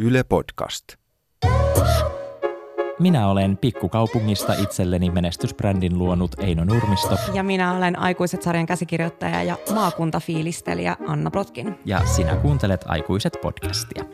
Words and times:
Yle 0.00 0.22
Podcast. 0.24 0.84
Minä 2.98 3.28
olen 3.28 3.56
pikkukaupungista 3.56 4.52
itselleni 4.52 5.10
menestysbrändin 5.10 5.98
luonut 5.98 6.34
Eino 6.38 6.64
Nurmisto. 6.64 7.16
Ja 7.34 7.42
minä 7.42 7.74
olen 7.74 7.98
Aikuiset 7.98 8.42
sarjan 8.42 8.66
käsikirjoittaja 8.66 9.42
ja 9.42 9.56
maakuntafiilistelijä 9.74 10.96
Anna 11.06 11.30
Plotkin. 11.30 11.78
Ja 11.84 12.06
sinä 12.06 12.36
kuuntelet 12.36 12.80
Aikuiset 12.86 13.36
podcastia. 13.42 14.04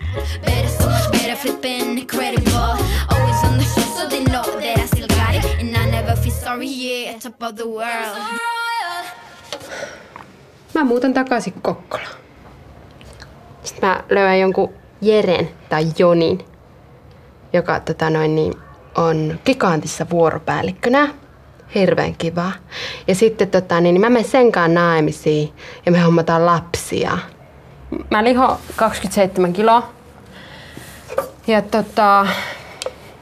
Mä 10.74 10.84
muutan 10.84 11.14
takaisin 11.14 11.54
Kokkolaan. 11.62 12.12
Sitten 13.62 13.88
mä 13.88 14.04
löydän 14.10 14.40
jonkun 14.40 14.83
Jeren 15.06 15.48
tai 15.68 15.86
Jonin, 15.98 16.38
joka 17.52 17.80
tota 17.80 18.10
noin, 18.10 18.34
niin, 18.34 18.54
on 18.94 19.38
Gigantissa 19.44 20.06
vuoropäällikkönä. 20.10 21.08
Hirveän 21.74 22.14
kiva. 22.14 22.52
Ja 23.08 23.14
sitten 23.14 23.50
tota, 23.50 23.80
niin, 23.80 24.00
mä 24.00 24.10
menen 24.10 24.30
sen 24.30 24.52
kanssa 24.52 24.80
naimisiin 24.80 25.52
ja 25.86 25.92
me 25.92 26.00
hommataan 26.00 26.46
lapsia. 26.46 27.18
Mä 28.10 28.24
liho 28.24 28.60
27 28.76 29.52
kiloa. 29.52 29.90
Ja 31.46 31.62
tota, 31.62 32.26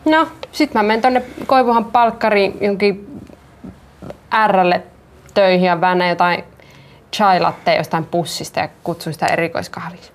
no, 0.04 0.28
sit 0.52 0.74
mä 0.74 0.82
menen 0.82 1.02
tonne 1.02 1.22
Koivuhan 1.46 1.84
palkkariin 1.84 2.58
jonkin 2.60 3.20
Rlle 4.46 4.82
töihin 5.34 5.66
ja 5.66 5.80
väännän 5.80 6.08
jotain 6.08 6.44
chai 7.12 7.40
jostain 7.76 8.04
pussista 8.04 8.60
ja 8.60 8.68
kutsun 8.84 9.12
sitä 9.12 9.26
erikoiskahviksi. 9.26 10.12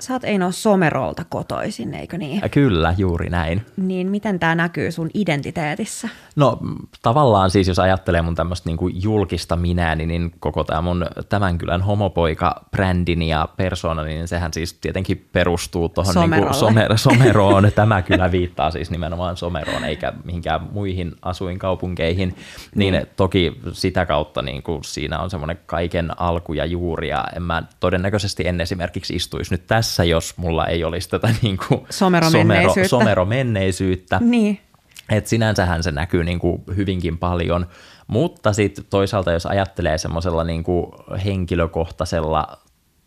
Sä 0.00 0.12
oot 0.12 0.24
Eino 0.24 0.52
Somerolta 0.52 1.24
kotoisin, 1.28 1.94
eikö 1.94 2.18
niin? 2.18 2.50
Kyllä, 2.50 2.94
juuri 2.98 3.30
näin. 3.30 3.66
Niin 3.76 4.10
miten 4.10 4.38
tämä 4.38 4.54
näkyy 4.54 4.92
sun 4.92 5.10
identiteetissä? 5.14 6.08
No 6.36 6.58
tavallaan 7.02 7.50
siis, 7.50 7.68
jos 7.68 7.78
ajattelee 7.78 8.22
mun 8.22 8.34
tämmöistä 8.34 8.68
niinku 8.68 8.88
julkista 8.88 9.56
minääni, 9.56 10.06
niin 10.06 10.32
koko 10.40 10.64
tämä 10.64 10.80
mun 10.80 11.06
tämän 11.28 11.58
kylän 11.58 11.82
homopoika-brändini 11.82 13.28
ja 13.28 13.48
persoonani, 13.56 14.14
niin 14.14 14.28
sehän 14.28 14.52
siis 14.52 14.74
tietenkin 14.74 15.28
perustuu 15.32 15.88
tuohon 15.88 16.30
niinku 16.30 16.48
somer- 16.48 16.98
someroon. 17.08 17.70
Tämä 17.74 18.02
kyllä 18.02 18.32
viittaa 18.32 18.70
siis 18.70 18.90
nimenomaan 18.90 19.36
someroon, 19.36 19.84
eikä 19.84 20.12
mihinkään 20.24 20.68
muihin 20.72 21.12
asuinkaupunkeihin. 21.22 22.36
Niin 22.74 22.94
mm. 22.94 23.06
toki 23.16 23.60
sitä 23.72 24.06
kautta 24.06 24.42
niinku 24.42 24.80
siinä 24.82 25.18
on 25.18 25.30
semmoinen 25.30 25.58
kaiken 25.66 26.20
alku 26.20 26.52
ja 26.52 26.64
juuri, 26.64 27.08
ja 27.08 27.24
en 27.36 27.42
mä 27.42 27.62
todennäköisesti 27.80 28.48
en 28.48 28.60
esimerkiksi 28.60 29.14
istuisi 29.14 29.54
nyt 29.54 29.66
tässä 29.66 29.87
tässä, 29.88 30.04
jos 30.04 30.36
mulla 30.36 30.66
ei 30.66 30.84
olisi 30.84 31.08
tätä 31.08 31.28
niin 31.42 31.58
kuin 31.68 31.86
someromenneisyyttä. 31.90 32.88
Somero, 32.88 32.88
someromenneisyyttä. 32.88 34.18
Niin. 34.22 34.60
Et 35.08 35.26
sinänsähän 35.26 35.82
se 35.82 35.92
näkyy 35.92 36.24
niin 36.24 36.38
kuin 36.38 36.62
hyvinkin 36.76 37.18
paljon, 37.18 37.66
mutta 38.06 38.52
sitten 38.52 38.84
toisaalta 38.90 39.32
jos 39.32 39.46
ajattelee 39.46 39.98
semmoisella 39.98 40.44
niin 40.44 40.64
kuin 40.64 40.86
henkilökohtaisella 41.24 42.58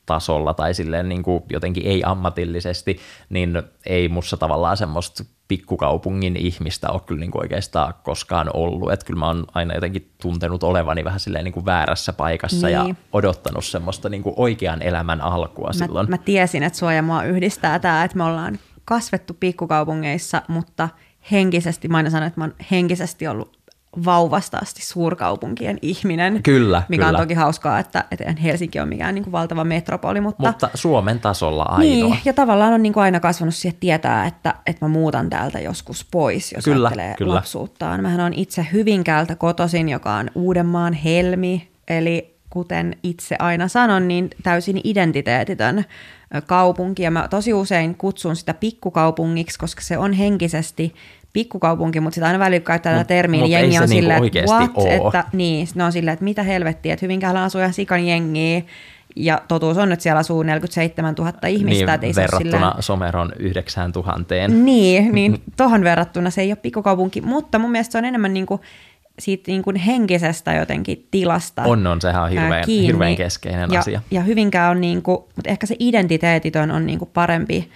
tasolla 0.06 0.54
tai 0.54 0.74
silleen 0.74 1.10
niin 1.10 1.24
kuin 1.24 1.44
jotenkin 1.50 1.88
ei-ammatillisesti, 1.88 3.00
niin 3.30 3.64
ei 3.86 4.10
mussa 4.10 4.38
tavallaan 4.38 4.78
semmoista 4.78 5.24
pikkukaupungin 5.52 6.38
ihmistä 6.38 6.90
ole 6.90 7.02
kyllä 7.06 7.20
niin 7.20 7.32
kuin 7.32 7.42
oikeastaan 7.42 7.94
koskaan 8.04 8.50
ollut. 8.54 8.92
Että 8.92 9.06
kyllä 9.06 9.20
mä 9.20 9.28
oon 9.28 9.46
aina 9.54 9.76
jotenkin 9.76 10.12
tuntenut 10.22 10.64
olevani 10.64 11.04
vähän 11.04 11.20
silleen 11.20 11.44
niin 11.44 11.54
kuin 11.54 11.66
väärässä 11.66 12.14
paikassa 12.14 12.68
niin. 12.68 12.74
ja 12.74 12.96
odottanut 13.14 13.66
semmoista 13.66 14.10
niin 14.10 14.24
kuin 14.24 14.34
oikean 14.38 14.82
elämän 14.82 15.22
alkua 15.22 15.68
mä, 15.68 15.74
silloin. 15.74 16.10
Mä 16.10 16.18
tiesin, 16.18 16.64
että 16.64 16.80
sua 16.80 16.94
ja 16.94 17.02
mua 17.02 17.24
yhdistää 17.24 17.80
tämä, 17.80 18.04
että 18.04 18.18
me 18.18 18.24
ollaan 18.24 18.60
kasvettu 18.86 19.34
pikkukaupungeissa, 19.40 20.42
mutta 20.48 20.90
henkisesti, 21.32 21.88
mä 21.88 21.98
aina 21.98 22.10
sanon, 22.10 22.28
että 22.28 22.40
mä 22.40 22.44
oon 22.44 22.56
henkisesti 22.72 23.28
ollut 23.28 23.61
vauvasta 24.06 24.58
asti 24.58 24.86
suurkaupunkien 24.86 25.78
ihminen. 25.82 26.44
Kyllä, 26.44 26.84
Mikä 26.90 27.06
kyllä. 27.06 27.18
on 27.18 27.24
toki 27.24 27.34
hauskaa, 27.34 27.80
että, 27.80 28.04
että 28.12 28.42
Helsinki 28.44 28.80
on 28.80 28.88
mikään 28.90 29.16
niin 29.16 29.24
kuin 29.24 29.32
valtava 29.32 29.64
metropoli. 29.64 30.22
Mutta, 30.22 30.48
mutta 30.48 30.70
Suomen 30.74 31.20
tasolla 31.20 31.64
ainoa. 31.64 31.80
Niin, 31.80 32.18
ja 32.26 32.34
tavallaan 32.34 32.74
on 32.74 32.84
niin 32.84 32.94
kuin 32.94 33.04
aina 33.04 33.20
kasvanut 33.20 33.56
siihen 33.56 33.80
tietää, 33.80 34.26
että, 34.26 34.56
että 34.66 34.86
mä 34.86 34.90
muutan 34.90 35.30
täältä 35.30 35.60
joskus 35.60 36.08
pois, 36.12 36.52
jos 36.52 36.64
kyllä, 36.64 36.88
ajattelee 36.88 37.16
kyllä. 37.18 37.34
lapsuuttaan. 37.34 38.02
Mähän 38.02 38.20
on 38.20 38.34
itse 38.34 38.68
Hyvinkäältä 38.74 39.36
kotosin, 39.36 39.90
joka 39.90 40.14
on 40.14 40.32
Uudenmaan 40.36 40.94
helmi, 40.94 41.72
eli 41.88 42.36
kuten 42.50 42.96
itse 43.04 43.36
aina 43.40 43.68
sanon, 43.68 44.08
niin 44.08 44.30
täysin 44.44 44.82
identiteetitön 44.84 45.86
kaupunki. 46.46 47.04
Ja 47.04 47.12
mä 47.12 47.28
tosi 47.28 47.54
usein 47.54 47.96
kutsun 47.96 48.36
sitä 48.36 48.54
pikkukaupungiksi, 48.54 49.60
koska 49.60 49.82
se 49.82 49.98
on 49.98 50.14
henkisesti 50.14 50.94
pikkukaupunki, 51.34 52.00
mutta 52.00 52.16
sitä 52.16 52.28
aina 52.28 52.40
välillä 52.40 52.66
käyttää 52.66 52.94
tätä 52.94 53.08
termiä, 53.08 53.42
niin 53.42 53.52
jengi 53.52 53.78
on 53.78 53.90
niinku 53.90 54.02
silleen, 54.02 54.24
että 54.24 54.54
what, 54.54 54.72
oo. 54.76 55.08
että 55.08 55.24
niin, 55.34 55.68
ne 55.76 55.84
on 55.84 55.92
silleen, 55.92 56.14
että 56.14 56.24
mitä 56.24 56.44
helvettiä, 56.44 56.94
että 56.94 57.06
Hyvinkäällä 57.06 57.44
asuu 57.44 57.62
ihan 57.62 57.74
sikan 57.74 58.08
jengiä, 58.08 58.62
ja 59.16 59.42
totuus 59.48 59.78
on, 59.78 59.92
että 59.92 60.04
siellä 60.04 60.20
asuu 60.20 60.44
47 60.44 61.16
000 61.16 61.48
ihmistä. 61.48 61.98
Niin, 61.98 62.04
ei 62.06 62.16
verrattuna 62.16 62.52
silleen... 62.52 62.84
Someron 62.84 63.32
9 63.40 63.92
000. 63.92 64.48
Niin, 64.48 65.12
niin 65.12 65.42
tohon 65.58 65.84
verrattuna 65.84 66.30
se 66.30 66.42
ei 66.42 66.52
ole 66.52 66.56
pikkukaupunki, 66.56 67.22
mutta 67.22 67.60
mun 67.60 67.72
mielestä 67.72 67.92
se 67.92 67.98
on 67.98 68.06
enemmän 68.06 68.34
niin 68.34 68.46
kuin 68.46 68.62
siitä 69.20 69.52
niin 69.52 69.62
kuin 69.62 69.76
henkisestä 69.76 70.54
jotenkin 70.54 71.08
tilasta 71.12 71.64
On, 71.64 71.88
on, 71.88 72.02
sehän 72.02 72.24
on 72.24 72.30
hirveän, 72.30 72.66
kiinni. 72.66 72.88
hirveän 72.88 73.16
keskeinen 73.16 73.72
ja, 73.72 73.80
asia. 73.80 74.02
Ja 74.12 74.22
Hyvinkään 74.22 74.72
on, 74.72 74.82
niin 74.82 75.02
kuin, 75.02 75.18
mutta 75.36 75.52
ehkä 75.52 75.66
se 75.66 75.76
identiteetitön 75.80 76.72
on 76.72 76.86
niin 76.86 77.00
kuin 77.00 77.10
parempi 77.14 77.70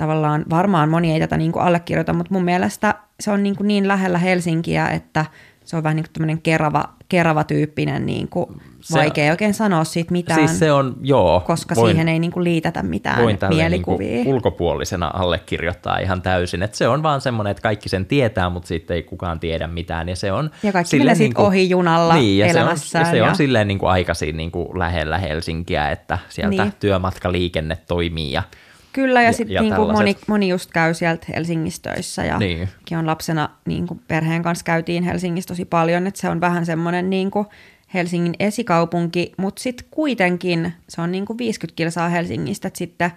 tavallaan 0.00 0.44
varmaan 0.50 0.88
moni 0.88 1.12
ei 1.12 1.20
tätä 1.20 1.36
niin 1.36 1.52
kuin 1.52 1.62
allekirjoita, 1.62 2.12
mutta 2.12 2.34
mun 2.34 2.44
mielestä 2.44 2.94
se 3.20 3.30
on 3.30 3.42
niin, 3.42 3.56
kuin 3.56 3.68
niin 3.68 3.88
lähellä 3.88 4.18
Helsinkiä, 4.18 4.88
että 4.88 5.24
se 5.64 5.76
on 5.76 5.82
vähän 5.82 5.96
niin 5.96 6.04
kuin 6.04 6.12
tämmöinen 6.12 6.42
kerava, 6.42 6.84
kerava 7.08 7.44
tyyppinen, 7.44 8.06
niin 8.06 8.28
kuin 8.28 8.46
se, 8.80 8.98
vaikea 8.98 9.30
oikein 9.30 9.54
sanoa 9.54 9.84
siitä 9.84 10.12
mitään. 10.12 10.48
Siis 10.48 10.58
se 10.58 10.72
on, 10.72 10.96
joo. 11.02 11.40
Koska 11.46 11.74
voin, 11.74 11.90
siihen 11.90 12.08
ei 12.08 12.18
niin 12.18 12.30
kuin 12.32 12.44
liitetä 12.44 12.82
mitään 12.82 13.22
voin 13.22 13.38
mielikuvia. 13.48 14.08
Niin 14.08 14.24
kuin 14.24 14.34
ulkopuolisena 14.34 15.10
allekirjoittaa 15.14 15.98
ihan 15.98 16.22
täysin. 16.22 16.62
Että 16.62 16.76
se 16.76 16.88
on 16.88 17.02
vaan 17.02 17.20
semmoinen, 17.20 17.50
että 17.50 17.62
kaikki 17.62 17.88
sen 17.88 18.06
tietää, 18.06 18.50
mutta 18.50 18.66
sitten 18.66 18.94
ei 18.94 19.02
kukaan 19.02 19.40
tiedä 19.40 19.66
mitään. 19.66 20.08
Ja, 20.08 20.16
se 20.16 20.32
on 20.32 20.50
ja 20.62 20.72
kaikki 20.72 20.98
menee 20.98 21.14
niin 21.14 21.38
ohi 21.38 21.70
junalla 21.70 22.14
niin, 22.14 22.38
ja 22.38 22.46
elämässään. 22.46 23.06
Se 23.06 23.10
on, 23.10 23.18
ja 23.18 23.24
se 23.24 23.30
on 23.30 23.36
silleen 23.36 23.68
niin 23.68 23.78
kuin 23.78 23.90
aikaisin 23.90 24.36
niin 24.36 24.50
kuin 24.50 24.78
lähellä 24.78 25.18
Helsinkiä, 25.18 25.90
että 25.90 26.18
sieltä 26.28 26.62
niin. 26.62 26.72
työmatkaliikenne 26.80 27.78
toimii 27.86 28.32
ja– 28.32 28.42
Kyllä, 28.92 29.22
ja, 29.22 29.28
ja 29.28 29.32
sitten 29.32 29.62
niin 29.62 29.74
moni, 29.74 30.16
moni 30.26 30.48
just 30.48 30.70
käy 30.70 30.94
sieltä 30.94 31.26
Helsingissä 31.34 31.82
töissä, 31.82 32.24
ja 32.24 32.38
niin. 32.38 32.68
on 32.98 33.06
lapsena 33.06 33.48
niin 33.64 33.86
kuin 33.86 34.00
perheen 34.08 34.42
kanssa 34.42 34.64
käytiin 34.64 35.02
Helsingissä 35.02 35.48
tosi 35.48 35.64
paljon, 35.64 36.06
että 36.06 36.20
se 36.20 36.28
on 36.28 36.40
vähän 36.40 36.66
semmoinen 36.66 37.10
niin 37.10 37.30
kuin 37.30 37.46
Helsingin 37.94 38.34
esikaupunki, 38.38 39.32
mutta 39.36 39.62
sitten 39.62 39.86
kuitenkin 39.90 40.72
se 40.88 41.00
on 41.00 41.12
niin 41.12 41.26
kuin 41.26 41.38
50 41.38 41.76
kilsaa 41.76 42.08
Helsingistä, 42.08 42.68
että 42.68 42.78
sitten 42.78 43.10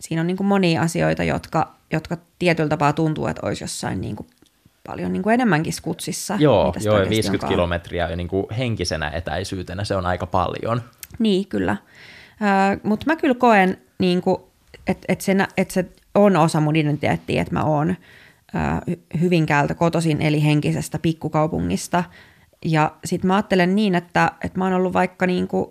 siinä 0.00 0.20
on 0.20 0.26
niin 0.26 0.36
kuin 0.36 0.46
monia 0.46 0.82
asioita, 0.82 1.24
jotka, 1.24 1.74
jotka 1.92 2.16
tietyllä 2.38 2.68
tapaa 2.68 2.92
tuntuu, 2.92 3.26
että 3.26 3.46
olisi 3.46 3.64
jossain 3.64 4.00
niin 4.00 4.16
kuin 4.16 4.26
paljon 4.86 5.12
niin 5.12 5.22
kuin 5.22 5.34
enemmänkin 5.34 5.72
skutsissa. 5.72 6.36
Joo, 6.38 6.74
joo 6.84 6.96
50 6.96 7.32
onkaan. 7.32 7.52
kilometriä 7.52 8.16
niin 8.16 8.28
kuin 8.28 8.46
henkisenä 8.58 9.10
etäisyytenä 9.10 9.84
se 9.84 9.96
on 9.96 10.06
aika 10.06 10.26
paljon. 10.26 10.82
Niin, 11.18 11.46
kyllä. 11.46 11.76
Mutta 12.82 13.06
mä 13.06 13.16
kyllä 13.16 13.34
koen 13.34 13.78
niin 13.98 14.22
kuin 14.22 14.36
että 14.86 15.04
et 15.08 15.20
se, 15.20 15.36
et 15.56 15.70
se 15.70 15.84
on 16.14 16.36
osa 16.36 16.60
mun 16.60 16.76
identiteettiä, 16.76 17.42
että 17.42 17.54
mä 17.54 17.64
oon 17.64 17.96
Hyvinkäältä 19.20 19.74
kotoisin 19.74 20.22
eli 20.22 20.44
henkisestä 20.44 20.98
pikkukaupungista. 20.98 22.04
Ja 22.64 22.92
sitten 23.04 23.28
mä 23.28 23.34
ajattelen 23.34 23.74
niin, 23.74 23.94
että, 23.94 24.30
että 24.44 24.58
mä 24.58 24.64
oon 24.64 24.72
ollut 24.72 24.92
vaikka 24.92 25.26
niin 25.26 25.48
kuin, 25.48 25.66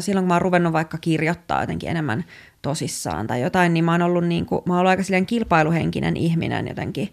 silloin 0.00 0.24
kun 0.24 0.28
mä 0.28 0.34
oon 0.34 0.42
ruvennut 0.42 0.72
vaikka 0.72 0.98
kirjoittaa 0.98 1.60
jotenkin 1.60 1.88
enemmän 1.88 2.24
tosissaan 2.62 3.26
tai 3.26 3.40
jotain, 3.40 3.74
niin 3.74 3.84
mä 3.84 3.92
oon 3.92 4.02
ollut, 4.02 4.24
niin 4.24 4.46
kuin, 4.46 4.62
mä 4.66 4.72
oon 4.72 4.80
ollut 4.80 4.90
aika 4.90 5.02
silleen 5.02 5.26
kilpailuhenkinen 5.26 6.16
ihminen 6.16 6.68
jotenkin 6.68 7.08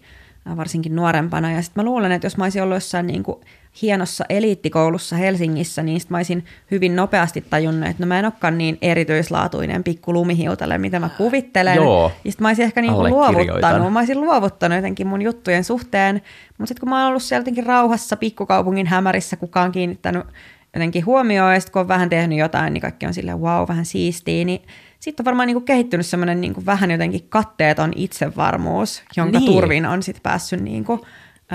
varsinkin 0.56 0.96
nuorempana. 0.96 1.52
Ja 1.52 1.62
sitten 1.62 1.84
mä 1.84 1.90
luulen, 1.90 2.12
että 2.12 2.26
jos 2.26 2.36
mä 2.36 2.44
olisin 2.44 2.62
ollut 2.62 2.76
jossain 2.76 3.06
niin 3.06 3.22
kuin 3.22 3.40
hienossa 3.82 4.24
eliittikoulussa 4.28 5.16
Helsingissä, 5.16 5.82
niin 5.82 6.00
sit 6.00 6.10
mä 6.10 6.16
olisin 6.16 6.44
hyvin 6.70 6.96
nopeasti 6.96 7.44
tajunnut, 7.50 7.90
että 7.90 8.02
no 8.02 8.06
mä 8.06 8.18
en 8.18 8.24
olekaan 8.24 8.58
niin 8.58 8.78
erityislaatuinen 8.82 9.84
pikku 9.84 10.12
lumihiutale, 10.12 10.78
mitä 10.78 11.00
mä 11.00 11.08
kuvittelen. 11.08 11.76
Joo, 11.76 12.12
ja 12.24 12.32
sitten 12.32 12.44
mä 12.44 12.48
olisin 12.48 12.64
ehkä 12.64 12.80
niinku 12.80 13.08
luovuttanut, 13.08 13.92
mä 13.92 13.98
olisin 13.98 14.20
luovuttanut 14.20 14.76
jotenkin 14.76 15.06
mun 15.06 15.22
juttujen 15.22 15.64
suhteen, 15.64 16.14
mutta 16.58 16.66
sitten 16.66 16.80
kun 16.80 16.88
mä 16.88 17.00
oon 17.00 17.08
ollut 17.08 17.22
siellä 17.22 17.40
jotenkin 17.40 17.66
rauhassa 17.66 18.16
pikkukaupungin 18.16 18.86
hämärissä, 18.86 19.36
kukaan 19.36 19.72
kiinnittänyt 19.72 20.26
jotenkin 20.74 21.06
huomioon, 21.06 21.54
ja 21.54 21.60
sitten 21.60 21.72
kun 21.72 21.80
on 21.80 21.88
vähän 21.88 22.08
tehnyt 22.08 22.38
jotain, 22.38 22.72
niin 22.72 22.82
kaikki 22.82 23.06
on 23.06 23.14
silleen 23.14 23.40
wow, 23.40 23.68
vähän 23.68 23.84
siistiä, 23.84 24.44
niin 24.44 24.62
sitten 25.00 25.22
on 25.22 25.24
varmaan 25.24 25.46
niinku 25.46 25.60
kehittynyt 25.60 26.06
semmoinen 26.06 26.40
niinku 26.40 26.66
vähän 26.66 26.90
jotenkin 26.90 27.26
katteeton 27.28 27.92
itsevarmuus, 27.96 29.02
jonka 29.16 29.38
niin. 29.38 29.52
turvin 29.52 29.86
on 29.86 30.02
sitten 30.02 30.22
päässyt 30.22 30.60
niinku 30.60 31.06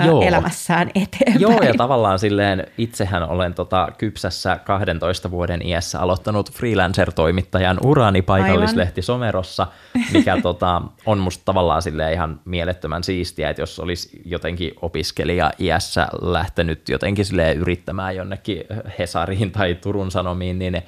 Joo. 0.06 0.21
elämässään 0.21 0.92
eteenpäin. 0.95 1.42
Joo, 1.42 1.62
ja 1.62 1.74
tavallaan 1.77 2.19
silleen 2.19 2.68
itsehän 2.77 3.30
olen 3.30 3.53
tota 3.53 3.88
kypsässä 3.97 4.59
12 4.65 5.31
vuoden 5.31 5.68
iässä 5.68 6.00
aloittanut 6.00 6.51
freelancer-toimittajan 6.51 7.77
urani 7.86 8.21
paikallislehti 8.21 9.00
Aivan. 9.00 9.06
Somerossa, 9.06 9.68
mikä 10.13 10.42
tota, 10.44 10.81
on 11.06 11.18
musta 11.18 11.42
tavallaan 11.45 11.81
silleen 11.81 12.13
ihan 12.13 12.39
mielettömän 12.45 13.03
siistiä, 13.03 13.50
että 13.50 13.62
jos 13.62 13.80
olisi 13.80 14.21
jotenkin 14.25 14.71
opiskelija 14.81 15.51
iässä 15.59 16.07
lähtenyt 16.21 16.89
jotenkin 16.89 17.25
silleen 17.25 17.57
yrittämään 17.57 18.15
jonnekin 18.15 18.63
Hesariin 19.00 19.51
tai 19.51 19.75
Turun 19.75 20.12
Sanomiin, 20.12 20.59
niin 20.59 20.83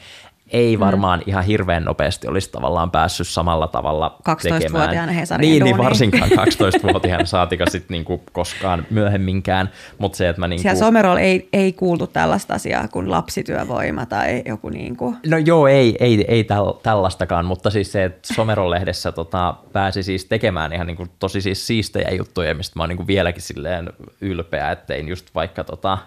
ei 0.51 0.77
mm. 0.77 0.79
varmaan 0.79 1.19
mm. 1.19 1.23
ihan 1.27 1.43
hirveän 1.43 1.83
nopeasti 1.83 2.27
olisi 2.27 2.51
tavallaan 2.51 2.91
päässyt 2.91 3.27
samalla 3.27 3.67
tavalla 3.67 4.17
12-vuotiaana 4.29 5.11
Hesarin 5.11 5.49
niin, 5.49 5.63
niin, 5.63 5.77
varsinkaan 5.77 6.29
12-vuotiaana 6.47 7.25
saatika 7.25 7.65
sitten 7.69 7.95
niinku 7.95 8.23
koskaan 8.31 8.85
myöhemminkään. 8.89 9.69
Mutta 9.97 10.17
se, 10.17 10.29
että 10.29 10.39
mä 10.39 10.47
niinku... 10.47 10.61
Siellä 10.61 10.79
Somerolla 10.79 11.19
ei, 11.19 11.49
ei 11.53 11.73
kuultu 11.73 12.07
tällaista 12.07 12.53
asiaa 12.53 12.87
kuin 12.87 13.11
lapsityövoima 13.11 14.05
tai 14.05 14.43
joku 14.45 14.69
niinku... 14.69 15.15
No 15.25 15.37
joo, 15.37 15.67
ei, 15.67 15.95
ei, 15.99 16.25
ei 16.27 16.43
täl, 16.43 16.71
tällaistakaan, 16.83 17.45
mutta 17.45 17.69
siis 17.69 17.91
se, 17.91 18.03
että 18.03 18.33
Someron 18.33 18.69
lehdessä 18.69 19.11
tota, 19.11 19.55
pääsi 19.73 20.03
siis 20.03 20.25
tekemään 20.25 20.73
ihan 20.73 20.87
niinku 20.87 21.07
tosi 21.19 21.41
siis 21.41 21.67
siistejä 21.67 22.09
juttuja, 22.11 22.55
mistä 22.55 22.79
mä 22.79 22.83
oon 22.83 22.89
niinku 22.89 23.07
vieläkin 23.07 23.41
silleen 23.41 23.89
ylpeä, 24.21 24.71
ettein 24.71 25.07
just 25.07 25.35
vaikka 25.35 25.63
tota, 25.63 25.97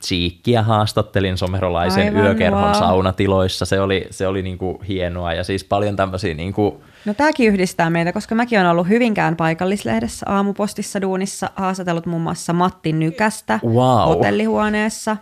Tsiikkiä 0.00 0.62
haastattelin 0.62 1.38
somerolaisen 1.38 2.06
Aivan, 2.06 2.22
yökerhon 2.22 2.62
wow. 2.62 2.74
saunatiloissa. 2.74 3.64
Se 3.64 3.80
oli, 3.80 4.06
se 4.10 4.26
oli 4.26 4.42
niin 4.42 4.58
kuin 4.58 4.82
hienoa 4.82 5.34
ja 5.34 5.44
siis 5.44 5.64
paljon 5.64 5.96
tämmöisiä... 5.96 6.34
Niin 6.34 6.52
kuin... 6.52 6.74
No 7.04 7.14
tämäkin 7.14 7.48
yhdistää 7.48 7.90
meitä, 7.90 8.12
koska 8.12 8.34
mäkin 8.34 8.58
olen 8.58 8.70
ollut 8.70 8.88
Hyvinkään 8.88 9.36
paikallislehdessä 9.36 10.26
aamupostissa 10.28 11.02
duunissa, 11.02 11.50
haastatellut 11.56 12.06
muun 12.06 12.22
muassa 12.22 12.52
Matti 12.52 12.92
Nykästä 12.92 13.60
wow. 13.64 14.08
hotellihuoneessa. 14.08 15.16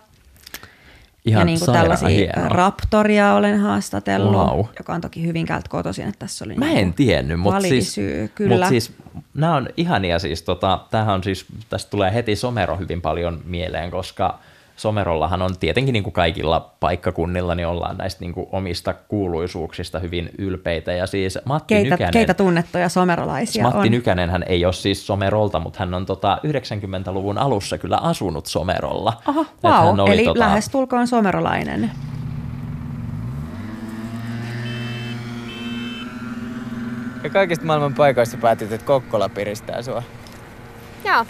Ihan 1.25 1.41
ja 1.41 1.45
niin 1.45 1.59
kuin 1.59 1.73
tällaisia 1.73 2.07
hienoa. 2.07 2.49
Raptoria 2.49 3.33
olen 3.33 3.59
haastatellut, 3.59 4.33
wow. 4.33 4.65
joka 4.79 4.93
on 4.93 5.01
toki 5.01 5.25
Hyvinkäältä 5.25 5.69
kotoisin, 5.69 6.07
että 6.07 6.19
tässä 6.19 6.45
oli 6.45 6.55
Mä 6.55 6.65
niin 6.65 6.77
en 6.77 6.93
tiennyt, 6.93 7.39
mutta 7.39 7.61
siis, 7.61 7.93
syy, 7.93 8.31
kyllä. 8.35 8.55
Mut 8.55 8.69
siis 8.69 8.93
nämä 9.33 9.55
on 9.55 9.69
ihania 9.77 10.19
siis, 10.19 10.41
tota, 10.41 10.79
tämähän 10.91 11.15
on 11.15 11.23
siis, 11.23 11.45
tästä 11.69 11.89
tulee 11.89 12.13
heti 12.13 12.35
Somero 12.35 12.77
hyvin 12.77 13.01
paljon 13.01 13.41
mieleen, 13.45 13.91
koska 13.91 14.39
Somerollahan 14.79 15.41
on 15.41 15.57
tietenkin 15.59 15.93
niin 15.93 16.03
kuin 16.03 16.13
kaikilla 16.13 16.75
paikkakunnilla, 16.79 17.55
niin 17.55 17.67
ollaan 17.67 17.97
näistä 17.97 18.21
niin 18.21 18.33
kuin 18.33 18.47
omista 18.51 18.93
kuuluisuuksista 18.93 19.99
hyvin 19.99 20.29
ylpeitä. 20.37 20.91
Ja 20.91 21.07
siis 21.07 21.39
Matti 21.45 21.73
keitä, 21.75 21.89
Nykänen, 21.89 22.13
keitä 22.13 22.33
tunnettuja 22.33 22.89
somerolaisia 22.89 23.63
Matti 23.63 23.77
on? 23.77 23.91
Nykänen 23.91 24.29
hän 24.29 24.43
ei 24.47 24.65
ole 24.65 24.73
siis 24.73 25.07
Somerolta, 25.07 25.59
mutta 25.59 25.79
hän 25.79 25.93
on 25.93 26.05
tota 26.05 26.39
90-luvun 26.47 27.37
alussa 27.37 27.77
kyllä 27.77 27.97
asunut 27.97 28.45
Somerolla. 28.45 29.13
Aha, 29.25 29.45
wow. 29.63 30.11
eli 30.11 30.23
tota... 30.23 30.39
lähestulkoon 30.39 31.07
somerolainen. 31.07 31.91
Ja 37.23 37.29
kaikista 37.29 37.65
maailman 37.65 37.93
paikoista 37.93 38.37
päätit, 38.37 38.71
että 38.71 38.85
Kokkola 38.85 39.29
piristää 39.29 39.81
sua. 39.81 40.03
Joo. 41.05 41.25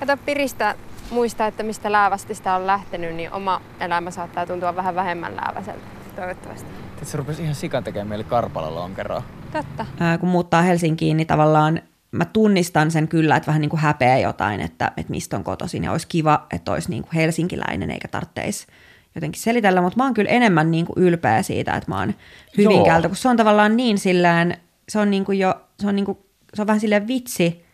Kato 0.00 0.16
piristää 0.16 0.74
muista, 1.10 1.46
että 1.46 1.62
mistä 1.62 1.92
läävästi 1.92 2.34
sitä 2.34 2.54
on 2.54 2.66
lähtenyt, 2.66 3.14
niin 3.14 3.32
oma 3.32 3.60
elämä 3.80 4.10
saattaa 4.10 4.46
tuntua 4.46 4.76
vähän 4.76 4.94
vähemmän 4.94 5.36
lääväseltä, 5.36 5.86
toivottavasti. 6.16 6.68
Että 6.92 7.04
se 7.04 7.16
rupesi 7.16 7.42
ihan 7.42 7.54
sikan 7.54 7.84
tekemään 7.84 8.08
mieli 8.08 8.24
Karpala 8.24 8.74
lonkeroa. 8.74 9.22
Totta. 9.52 9.86
Ää, 10.00 10.18
kun 10.18 10.28
muuttaa 10.28 10.62
Helsinkiin, 10.62 11.16
niin 11.16 11.26
tavallaan 11.26 11.80
mä 12.12 12.24
tunnistan 12.24 12.90
sen 12.90 13.08
kyllä, 13.08 13.36
että 13.36 13.46
vähän 13.46 13.60
niin 13.60 13.70
kuin 13.70 13.80
häpeä 13.80 14.18
jotain, 14.18 14.60
että, 14.60 14.92
että 14.96 15.10
mistä 15.10 15.36
on 15.36 15.44
kotoisin. 15.44 15.84
Ja 15.84 15.92
olisi 15.92 16.06
kiva, 16.08 16.46
että 16.52 16.72
olisi 16.72 16.90
niin 16.90 17.02
kuin 17.02 17.14
helsinkiläinen 17.14 17.90
eikä 17.90 18.08
tarvitsisi 18.08 18.66
jotenkin 19.14 19.42
selitellä, 19.42 19.80
mutta 19.80 19.96
mä 19.96 20.04
oon 20.04 20.14
kyllä 20.14 20.30
enemmän 20.30 20.70
niin 20.70 20.86
kuin 20.86 21.04
ylpeä 21.04 21.42
siitä, 21.42 21.74
että 21.74 21.90
mä 21.90 21.98
oon 21.98 22.14
Hyvinkäältä, 22.58 23.08
kun 23.08 23.16
se 23.16 23.28
on 23.28 23.36
tavallaan 23.36 23.76
niin 23.76 23.98
sillään, 23.98 24.54
se 24.88 24.98
on 24.98 25.10
niin 25.10 25.24
kuin 25.24 25.38
jo, 25.38 25.54
se 25.80 25.88
on, 25.88 25.96
niin 25.96 26.04
kuin, 26.04 26.18
se 26.54 26.62
on 26.62 26.66
vähän 26.66 26.80
silleen 26.80 27.08
vitsi, 27.08 27.64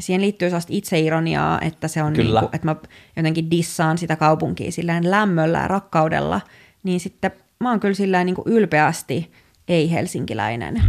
siihen 0.00 0.20
liittyy 0.20 0.48
sellaista 0.48 0.72
itseironiaa, 0.72 1.60
että 1.60 1.88
se 1.88 2.02
on 2.02 2.12
niin 2.12 2.30
kuin, 2.30 2.44
että 2.44 2.64
mä 2.64 2.76
jotenkin 3.16 3.50
dissaan 3.50 3.98
sitä 3.98 4.16
kaupunkia 4.16 4.72
silleen 4.72 5.10
lämmöllä 5.10 5.58
ja 5.58 5.68
rakkaudella, 5.68 6.40
niin 6.82 7.00
sitten 7.00 7.30
mä 7.60 7.70
oon 7.70 7.80
kyllä 7.80 7.94
silleen 7.94 8.26
niin 8.26 8.36
kuin 8.36 8.48
ylpeästi 8.48 9.32
ei-helsinkiläinen. 9.68 10.82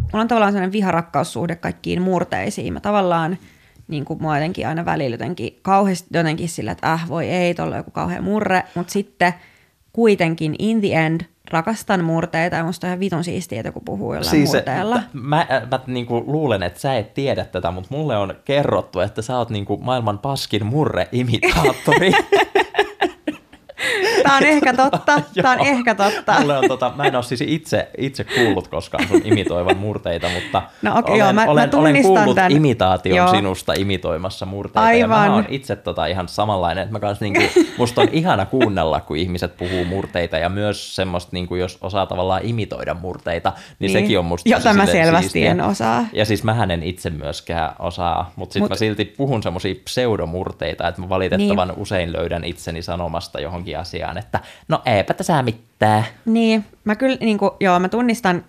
Mulla 0.00 0.20
on 0.22 0.28
tavallaan 0.28 0.52
sellainen 0.52 0.72
viharakkaussuhde 0.72 1.56
kaikkiin 1.56 2.02
murteisiin. 2.02 2.72
Mä 2.72 2.80
tavallaan 2.80 3.38
niin 3.88 4.04
kuin 4.04 4.22
mua 4.22 4.36
jotenkin 4.36 4.68
aina 4.68 4.84
välillä 4.84 5.14
jotenkin 5.14 5.58
kauheasti 5.62 6.08
jotenkin 6.12 6.48
sillä, 6.48 6.72
että 6.72 6.92
äh 6.92 7.08
voi 7.08 7.30
ei, 7.30 7.54
tuolla 7.54 7.76
joku 7.76 7.90
kauhean 7.90 8.24
murre, 8.24 8.62
mutta 8.74 8.92
sitten 8.92 9.34
kuitenkin 9.92 10.54
in 10.58 10.80
the 10.80 10.92
end– 10.92 11.20
rakastan 11.50 12.04
murteita 12.04 12.56
ja 12.56 12.64
musta 12.64 12.86
on 12.86 12.88
ihan 12.88 13.00
vitun 13.00 13.24
siistiä, 13.24 13.60
että 13.60 13.68
joku 13.68 13.80
puhuu 13.80 14.14
jollain 14.14 14.30
siis, 14.30 14.52
murteella. 14.52 15.02
Mä, 15.12 15.46
mä 15.70 15.80
niinku 15.86 16.24
luulen, 16.26 16.62
että 16.62 16.80
sä 16.80 16.96
et 16.96 17.14
tiedä 17.14 17.44
tätä, 17.44 17.70
mutta 17.70 17.88
mulle 17.96 18.16
on 18.16 18.34
kerrottu, 18.44 19.00
että 19.00 19.22
sä 19.22 19.38
oot 19.38 19.50
niinku 19.50 19.76
maailman 19.76 20.18
paskin 20.18 20.66
murre-imitaattori. 20.66 22.12
Tämä 24.26 24.36
on 24.36 24.44
ehkä 24.44 24.74
totta. 24.74 25.22
Tämä 25.42 25.52
on 25.52 25.60
ehkä 25.60 25.94
totta. 25.94 26.40
Mulle 26.40 26.58
on 26.58 26.64
tota, 26.68 26.92
mä 26.96 27.04
en 27.04 27.16
ole 27.16 27.22
siis 27.22 27.40
itse, 27.46 27.88
itse 27.98 28.24
kuullut 28.24 28.68
koskaan 28.68 29.08
sun 29.08 29.20
imitoivan 29.24 29.76
murteita, 29.76 30.28
mutta 30.28 30.62
no, 30.82 30.98
okay, 30.98 31.14
olen, 31.14 31.18
joo, 31.18 31.32
mä, 31.32 31.44
olen, 31.44 31.70
mä 31.72 31.80
olen 31.80 32.02
kuullut 32.02 32.34
tämän. 32.34 32.52
imitaation 32.52 33.16
joo. 33.16 33.28
sinusta 33.28 33.72
imitoimassa 33.72 34.46
murteita. 34.46 34.86
Aivan. 34.86 35.24
Ja 35.24 35.30
mä 35.30 35.34
oon 35.34 35.46
itse 35.48 35.76
tota 35.76 36.06
ihan 36.06 36.28
samanlainen. 36.28 36.82
Että 36.82 36.92
mä 36.92 37.00
kans 37.00 37.20
niinku, 37.20 37.42
musta 37.78 38.00
on 38.00 38.08
ihana 38.12 38.46
kuunnella, 38.46 39.00
kun 39.00 39.16
ihmiset 39.16 39.56
puhuu 39.56 39.84
murteita 39.84 40.38
ja 40.38 40.48
myös 40.48 40.96
semmoista, 40.96 41.30
niinku, 41.32 41.54
jos 41.54 41.78
osaa 41.80 42.06
tavallaan 42.06 42.40
imitoida 42.44 42.94
murteita, 42.94 43.52
niin, 43.56 43.92
niin. 43.92 43.92
sekin 43.92 44.18
on 44.18 44.24
musta 44.24 44.48
Jota 44.48 44.74
mä 44.74 44.86
selvästi 44.86 45.22
siistiä. 45.22 45.50
en 45.50 45.60
osaa. 45.60 46.04
Ja 46.12 46.24
siis 46.24 46.44
mähän 46.44 46.70
en 46.70 46.82
itse 46.82 47.10
myöskään 47.10 47.72
osaa, 47.78 48.32
mutta 48.36 48.52
sitten 48.52 48.62
Mut... 48.62 48.70
mä 48.70 48.76
silti 48.76 49.04
puhun 49.04 49.42
semmoisia 49.42 49.74
pseudomurteita, 49.84 50.88
että 50.88 51.00
mä 51.00 51.08
valitettavan 51.08 51.68
niin. 51.68 51.78
usein 51.78 52.12
löydän 52.12 52.44
itseni 52.44 52.82
sanomasta 52.82 53.40
johonkin 53.40 53.78
asiaan 53.78 54.15
asiaan, 54.18 54.26
että 54.26 54.40
no 54.68 54.82
eipä 54.84 55.14
tässä 55.14 55.42
mitään. 55.42 56.04
Niin, 56.24 56.64
mä 56.84 56.96
kyllä, 56.96 57.16
niin 57.20 57.38
kuin, 57.38 57.50
joo, 57.60 57.78
mä 57.78 57.88
tunnistan, 57.88 58.44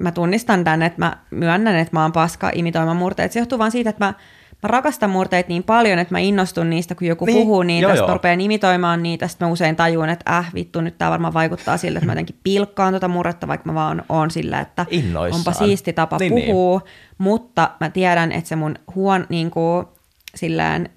mä 0.00 0.12
tunnistan 0.12 0.64
tämän, 0.64 0.82
että 0.82 0.98
mä 0.98 1.16
myönnän, 1.30 1.76
että 1.76 1.96
mä 1.96 2.02
oon 2.02 2.12
paska 2.12 2.50
imitoimaan 2.54 2.96
murteita. 2.96 3.32
Se 3.32 3.40
johtuu 3.40 3.58
vaan 3.58 3.70
siitä, 3.70 3.90
että 3.90 4.04
mä, 4.04 4.14
mä 4.62 4.68
rakastan 4.68 5.10
murteita 5.10 5.48
niin 5.48 5.62
paljon, 5.62 5.98
että 5.98 6.14
mä 6.14 6.18
innostun 6.18 6.70
niistä, 6.70 6.94
kun 6.94 7.06
joku 7.06 7.24
niin, 7.24 7.38
puhuu 7.38 7.62
niitä, 7.62 7.88
joo, 7.88 7.96
sitten 7.96 8.12
rupean 8.12 8.40
imitoimaan 8.40 9.02
niitä, 9.02 9.28
sitten 9.28 9.48
mä 9.48 9.52
usein 9.52 9.76
tajun, 9.76 10.08
että 10.08 10.36
äh 10.36 10.54
vittu, 10.54 10.80
nyt 10.80 10.98
tää 10.98 11.10
varmaan 11.10 11.34
vaikuttaa 11.34 11.76
siltä, 11.76 11.98
että 11.98 12.06
mä 12.06 12.12
jotenkin 12.12 12.36
pilkkaan 12.42 12.92
tuota 12.92 13.08
murretta, 13.08 13.48
vaikka 13.48 13.68
mä 13.68 13.74
vaan 13.74 14.02
oon 14.08 14.30
sillä, 14.30 14.60
että 14.60 14.86
Innoissaan. 14.90 15.40
onpa 15.40 15.52
siisti 15.52 15.92
tapa 15.92 16.18
niin, 16.18 16.32
puhua, 16.32 16.78
niin. 16.78 16.88
mutta 17.18 17.70
mä 17.80 17.90
tiedän, 17.90 18.32
että 18.32 18.48
se 18.48 18.56
mun 18.56 18.74
huon, 18.94 19.26
niin 19.28 19.50
kuin, 19.50 19.86
sillään 20.34 20.88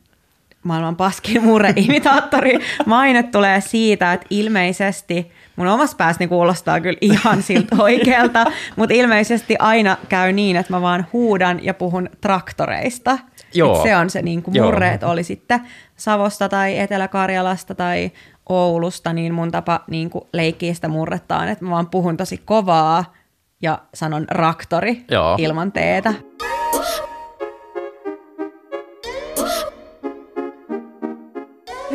maailman 0.66 0.96
paskin 0.96 1.44
murre-imitaattori 1.44 2.60
maine 2.86 3.24
tulee 3.24 3.62
siitä, 3.62 4.14
että 4.14 4.28
ilmeisesti 4.30 5.32
mun 5.56 5.68
omassa 5.68 5.98
päässäni 5.98 6.28
kuulostaa 6.28 6.80
kyllä 6.80 6.98
ihan 7.02 7.44
siltä 7.44 7.76
oikealta, 7.80 8.46
mutta 8.76 8.96
ilmeisesti 8.96 9.56
aina 9.60 9.98
käy 10.10 10.32
niin, 10.32 10.56
että 10.56 10.74
mä 10.74 10.82
vaan 10.82 11.08
huudan 11.14 11.64
ja 11.64 11.74
puhun 11.74 12.10
traktoreista. 12.22 13.18
Joo. 13.54 13.84
se 13.84 13.96
on 13.96 14.10
se 14.10 14.22
niin 14.22 14.44
kuin 14.44 14.62
murre, 14.62 14.94
että 14.94 15.08
oli 15.08 15.24
sitten 15.24 15.62
Savosta 15.96 16.50
tai 16.50 16.80
Etelä-Karjalasta 16.80 17.76
tai 17.76 18.12
Oulusta, 18.50 19.14
niin 19.14 19.34
mun 19.34 19.52
tapa 19.52 19.84
niin 19.88 20.10
kuin 20.10 20.24
leikkiä 20.34 20.74
sitä 20.74 20.88
murrettaan, 20.88 21.48
että 21.48 21.66
mä 21.66 21.72
vaan 21.72 21.90
puhun 21.90 22.18
tosi 22.18 22.38
kovaa 22.38 23.14
ja 23.62 23.80
sanon 23.94 24.26
raktori 24.32 25.06
Joo. 25.12 25.36
ilman 25.40 25.72
teetä. 25.72 26.14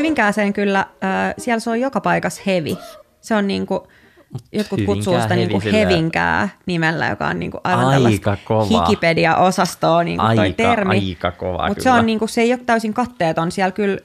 Hyvinkääseen 0.00 0.52
kyllä, 0.52 0.80
äh, 0.80 1.34
siellä 1.38 1.60
se 1.60 1.70
on 1.70 1.80
joka 1.80 2.00
paikassa 2.00 2.42
hevi. 2.46 2.78
Se 3.20 3.34
on 3.34 3.46
niinku, 3.46 3.86
jotkut 4.52 4.80
kutsuu 4.86 5.20
sitä 5.20 5.36
niinku 5.36 5.62
hevinkää 5.72 6.48
nimellä, 6.66 7.06
joka 7.06 7.26
on 7.26 7.38
niinku 7.38 7.60
aivan 7.64 8.04
aika 8.04 8.36
kova. 8.44 8.80
Wikipedia-osastoa 8.80 10.04
niinku 10.04 10.22
aika, 10.22 10.42
toi 10.42 10.52
termi. 10.52 10.94
Aika 10.94 11.30
kova 11.30 11.68
Mutta 11.68 11.82
se, 11.82 11.90
on 11.90 12.06
niinku, 12.06 12.26
se 12.26 12.40
ei 12.40 12.52
ole 12.52 12.60
täysin 12.66 12.94
katteeton. 12.94 13.52
Siellä 13.52 13.72
kyllä 13.72 13.98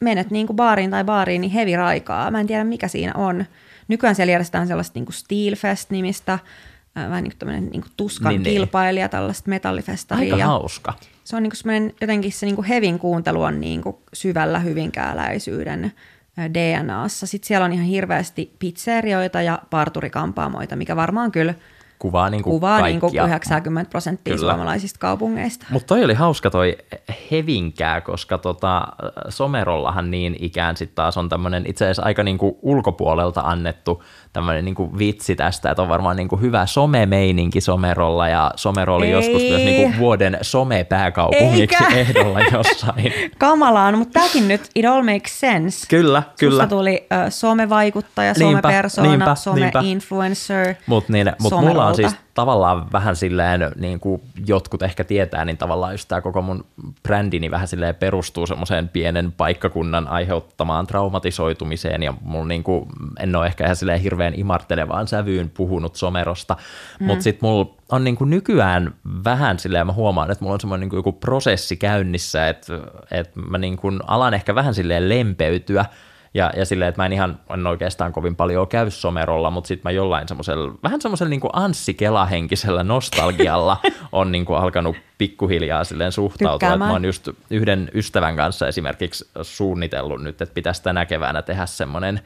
menet 0.00 0.30
niinku 0.30 0.54
baariin 0.54 0.90
tai 0.90 1.04
baariin, 1.04 1.40
niin 1.40 1.50
hevi 1.50 1.76
raikaa. 1.76 2.30
Mä 2.30 2.40
en 2.40 2.46
tiedä, 2.46 2.64
mikä 2.64 2.88
siinä 2.88 3.12
on. 3.14 3.44
Nykyään 3.88 4.14
siellä 4.14 4.32
järjestetään 4.32 4.66
sellaista 4.66 4.98
niinku 4.98 5.12
Steelfest-nimistä, 5.12 6.32
äh, 6.32 7.10
vähän 7.10 7.24
niin 7.24 7.32
kuin 7.38 7.70
niin 7.70 7.82
kuin 7.82 7.92
tuskan 7.96 8.30
niin, 8.30 8.42
niin. 8.42 8.54
kilpailija, 8.54 9.08
tällaista 9.08 9.50
metallifestaria. 9.50 10.34
Aika 10.34 10.46
hauska 10.46 10.94
se 11.30 11.36
on 11.36 11.42
niin 11.42 11.94
jotenkin 12.00 12.32
se 12.32 12.46
niin 12.46 12.64
hevin 12.64 12.98
kuuntelu 12.98 13.42
on 13.42 13.60
niin 13.60 13.82
syvällä 14.12 14.58
hyvinkääläisyyden 14.58 15.92
DNAssa. 16.54 17.26
Sitten 17.26 17.48
siellä 17.48 17.64
on 17.64 17.72
ihan 17.72 17.86
hirveästi 17.86 18.56
pizzerioita 18.58 19.42
ja 19.42 19.62
parturikampaamoita, 19.70 20.76
mikä 20.76 20.96
varmaan 20.96 21.32
kyllä 21.32 21.54
kuvaa, 22.00 22.30
niin 22.30 22.42
kuin 22.42 22.52
Kuvaa 22.52 22.80
niin 22.82 23.00
kuin 23.00 23.00
kaikkia. 23.00 23.24
90 23.24 23.90
prosenttia 23.90 24.36
Kyllä. 24.36 24.52
suomalaisista 24.52 24.98
kaupungeista. 24.98 25.66
Mutta 25.70 25.86
toi 25.86 26.04
oli 26.04 26.14
hauska 26.14 26.50
toi 26.50 26.78
Hevinkää, 27.30 28.00
koska 28.00 28.38
tota, 28.38 28.82
Somerollahan 29.28 30.10
niin 30.10 30.36
ikään 30.40 30.76
sitten 30.76 30.94
taas 30.94 31.16
on 31.16 31.28
tämmöinen 31.28 31.64
itse 31.66 31.84
asiassa 31.84 32.02
aika 32.02 32.22
niinku 32.22 32.58
ulkopuolelta 32.62 33.40
annettu 33.40 34.02
tämmöinen 34.32 34.64
niinku 34.64 34.98
vitsi 34.98 35.36
tästä, 35.36 35.70
että 35.70 35.82
on 35.82 35.88
varmaan 35.88 36.16
niinku 36.16 36.36
hyvä 36.36 36.66
somemeininki 36.66 37.60
Somerolla 37.60 38.28
ja 38.28 38.50
Somero 38.56 38.96
oli 38.96 39.06
Ei. 39.06 39.12
joskus 39.12 39.42
myös 39.42 39.62
niinku 39.62 39.98
vuoden 39.98 40.38
somepääkaupungiksi 40.42 41.84
Eikä. 41.84 41.96
ehdolla 41.96 42.40
jossain. 42.40 43.12
Kamalaan, 43.38 43.98
mutta 43.98 44.12
tämäkin 44.12 44.48
nyt, 44.48 44.60
it 44.74 44.86
all 44.86 45.02
makes 45.02 45.40
sense. 45.40 45.86
Kyllä, 45.88 46.22
kyllä. 46.38 46.62
Susta 46.62 46.76
tuli 46.76 47.06
uh, 47.12 47.32
somevaikuttaja, 47.32 48.34
somepersona, 48.34 49.08
niinpä, 49.08 49.34
niinpä. 49.54 49.80
some-influencer. 49.80 50.74
Mutta 50.86 51.12
niin, 51.12 51.32
mut 51.40 51.52
mulla 51.52 51.86
on 51.86 51.89
somerolta. 51.94 52.16
siis 52.16 52.30
tavallaan 52.34 52.92
vähän 52.92 53.16
silleen, 53.16 53.60
niin 53.76 54.00
kuin 54.00 54.22
jotkut 54.46 54.82
ehkä 54.82 55.04
tietää, 55.04 55.44
niin 55.44 55.56
tavallaan 55.56 55.94
just 55.94 56.08
tämä 56.08 56.20
koko 56.20 56.42
mun 56.42 56.64
brändini 57.02 57.50
vähän 57.50 57.68
silleen 57.68 57.94
perustuu 57.94 58.46
semmoiseen 58.46 58.88
pienen 58.88 59.32
paikkakunnan 59.32 60.08
aiheuttamaan 60.08 60.86
traumatisoitumiseen 60.86 62.02
ja 62.02 62.14
mulla 62.20 62.46
niin 62.46 62.62
kuin, 62.62 62.86
en 63.18 63.36
ole 63.36 63.46
ehkä 63.46 63.64
ihan 63.64 63.76
silleen 63.76 64.00
hirveän 64.00 64.34
imartelevaan 64.34 65.08
sävyyn 65.08 65.50
puhunut 65.50 65.96
somerosta, 65.96 66.56
mm. 67.00 67.06
mutta 67.06 67.22
sitten 67.22 67.48
mulla 67.48 67.74
on 67.92 68.04
niin 68.04 68.16
kuin 68.16 68.30
nykyään 68.30 68.94
vähän 69.24 69.58
silleen, 69.58 69.86
mä 69.86 69.92
huomaan, 69.92 70.30
että 70.30 70.44
mulla 70.44 70.54
on 70.54 70.60
semmoinen 70.60 70.80
niin 70.80 70.90
kuin 70.90 70.98
joku 70.98 71.12
prosessi 71.12 71.76
käynnissä, 71.76 72.48
että, 72.48 72.80
että 73.10 73.40
mä 73.40 73.58
niin 73.58 73.76
kuin 73.76 74.00
alan 74.06 74.34
ehkä 74.34 74.54
vähän 74.54 74.74
silleen 74.74 75.08
lempeytyä 75.08 75.84
ja, 76.34 76.52
ja 76.56 76.66
silleen, 76.66 76.88
että 76.88 77.02
mä 77.02 77.06
en 77.06 77.12
ihan 77.12 77.40
en 77.54 77.66
oikeastaan 77.66 78.12
kovin 78.12 78.36
paljon 78.36 78.68
käy 78.68 78.90
somerolla, 78.90 79.50
mutta 79.50 79.68
sitten 79.68 79.90
mä 79.90 79.90
jollain 79.90 80.28
semmoisella, 80.28 80.74
vähän 80.82 81.00
semmoisella 81.00 81.30
niin 81.30 81.40
Anssi 81.52 81.94
Kela-henkisellä 81.94 82.84
nostalgialla 82.84 83.76
on 84.12 84.32
niin 84.32 84.44
kuin 84.44 84.58
alkanut 84.58 84.96
pikkuhiljaa 85.18 85.84
silleen 85.84 86.12
suhtautua. 86.12 86.68
Että 86.68 86.76
mä 86.76 86.90
oon 86.90 87.04
just 87.04 87.28
yhden 87.50 87.90
ystävän 87.94 88.36
kanssa 88.36 88.68
esimerkiksi 88.68 89.30
suunnitellut 89.42 90.22
nyt, 90.22 90.42
että 90.42 90.54
pitäisi 90.54 90.82
tänä 90.82 91.06
keväänä 91.06 91.42
tehdä 91.42 91.66
semmoinen 91.66 92.20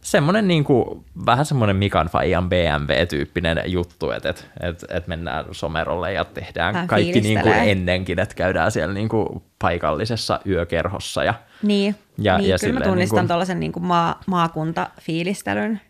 semmoinen 0.00 0.48
niin 0.48 0.64
kuin, 0.64 1.04
vähän 1.26 1.46
semmoinen 1.46 1.76
Mikan 1.76 2.06
Fajan 2.06 2.48
BMW-tyyppinen 2.48 3.62
juttu, 3.66 4.10
että 4.10 4.28
et, 4.28 4.50
et, 4.60 4.84
et 4.90 5.06
mennään 5.06 5.44
somerolle 5.52 6.12
ja 6.12 6.24
tehdään 6.24 6.74
Vähän 6.74 6.88
kaikki 6.88 7.20
niin 7.20 7.40
kuin 7.40 7.54
ennenkin, 7.54 8.18
että 8.18 8.34
käydään 8.34 8.72
siellä 8.72 8.94
niin 8.94 9.08
kuin 9.08 9.42
paikallisessa 9.58 10.40
yökerhossa 10.46 11.24
ja 11.24 11.34
Niin, 11.62 11.94
Ja- 12.18 12.38
niin 12.38 12.50
ja 12.50 12.58
kyllä 12.58 12.72
mä 12.72 12.78
silleen 12.78 12.90
tunnistan 12.90 13.16
niin 13.16 13.20
kuin- 13.20 13.28
tuollaisen 13.28 13.60
niin 13.60 13.72
kuin 13.72 13.84
maa, 13.84 14.20
maakuntafiilistelyn. 14.26 15.80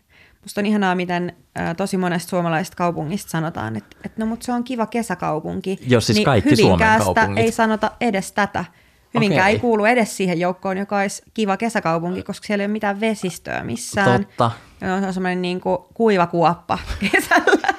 Musta 0.41 0.61
on 0.61 0.65
ihanaa, 0.65 0.95
miten 0.95 1.33
ä, 1.59 1.73
tosi 1.75 1.97
monesta 1.97 2.29
suomalaisesta 2.29 2.75
kaupungista 2.77 3.29
sanotaan, 3.31 3.75
että, 3.75 3.95
että 4.05 4.19
no 4.19 4.25
mutta 4.25 4.45
se 4.45 4.51
on 4.53 4.63
kiva 4.63 4.85
kesäkaupunki. 4.85 5.79
Joo, 5.87 6.01
siis 6.01 6.15
niin 6.15 6.25
kaikki 6.25 6.55
Suomen 6.55 6.87
kaupungit. 6.99 7.37
ei 7.43 7.51
sanota 7.51 7.91
edes 8.01 8.31
tätä. 8.31 8.65
Hyvinkään 9.13 9.41
Okei. 9.41 9.53
ei 9.53 9.59
kuulu 9.59 9.85
edes 9.85 10.17
siihen 10.17 10.39
joukkoon, 10.39 10.77
joka 10.77 10.97
olisi 10.97 11.23
kiva 11.33 11.57
kesäkaupunki, 11.57 12.23
koska 12.23 12.47
siellä 12.47 12.61
ei 12.61 12.65
ole 12.65 12.71
mitään 12.71 12.99
vesistöä 12.99 13.63
missään. 13.63 14.25
Totta. 14.25 14.51
Ja 14.81 14.93
on 14.93 15.13
semmoinen 15.13 15.41
niin 15.41 15.61
kuin 15.61 15.77
kuiva 15.93 16.27
kuoppa 16.27 16.79
kesällä. 17.11 17.73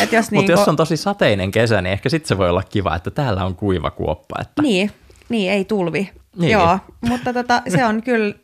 Et 0.00 0.12
jos 0.12 0.30
Mutta 0.30 0.30
niinku- 0.30 0.52
jos 0.52 0.68
on 0.68 0.76
tosi 0.76 0.96
sateinen 0.96 1.50
kesä, 1.50 1.82
niin 1.82 1.92
ehkä 1.92 2.08
sitten 2.08 2.28
se 2.28 2.38
voi 2.38 2.50
olla 2.50 2.62
kiva, 2.62 2.96
että 2.96 3.10
täällä 3.10 3.44
on 3.44 3.56
kuiva 3.56 3.90
kuoppa. 3.90 4.36
Että... 4.40 4.62
Niin, 4.62 4.90
niin 5.28 5.52
ei 5.52 5.64
tulvi. 5.64 6.10
Niin. 6.36 6.52
Joo, 6.52 6.78
mutta 7.00 7.32
tota, 7.32 7.62
se 7.68 7.84
on 7.84 8.02
kyllä, 8.02 8.34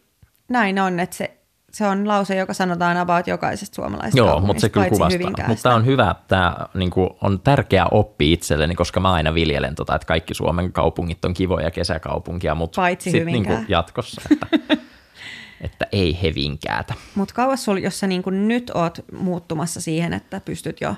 näin 0.49 0.79
on, 0.79 1.01
että 1.01 1.17
se, 1.17 1.38
se 1.73 1.87
on 1.87 2.09
lause, 2.09 2.37
joka 2.37 2.55
sanotaan 2.55 2.97
about 2.97 3.27
jokaisesta 3.27 3.75
suomalaisesta 3.75 4.19
Joo, 4.19 4.41
mutta 4.41 4.61
se 4.61 4.69
kyllä 4.69 4.89
kuvastaa. 4.89 5.47
Mutta 5.49 5.63
tämä 5.63 5.75
on 5.75 5.87
hyvä, 5.87 6.15
tämä 6.29 6.57
niinku, 6.75 7.17
on 7.23 7.41
tärkeä 7.41 7.87
oppi 7.91 8.33
itselleni, 8.33 8.75
koska 8.75 9.01
mä 9.01 9.13
aina 9.13 9.35
viljelen 9.35 9.75
tota, 9.75 9.95
että 9.95 10.07
kaikki 10.07 10.35
Suomen 10.35 10.73
kaupungit 10.73 11.25
on 11.25 11.35
kivoja 11.35 11.71
kesäkaupunkia, 11.71 12.55
mutta 12.55 12.81
Paitsi 12.81 13.11
sit 13.11 13.25
niinku 13.25 13.51
Hyvinkää. 13.51 13.67
jatkossa, 13.69 14.23
että, 14.31 14.47
että 15.61 15.87
ei 15.93 16.19
hevinkäätä. 16.23 16.95
Mutta 17.15 17.35
kauas 17.35 17.65
sul, 17.65 17.77
jos 17.77 18.01
sä 18.01 18.07
niin 18.07 18.23
kuin 18.23 18.49
nyt 18.49 18.71
oot 18.75 18.99
muuttumassa 19.13 19.81
siihen, 19.81 20.13
että 20.13 20.41
pystyt 20.41 20.81
jo 20.81 20.95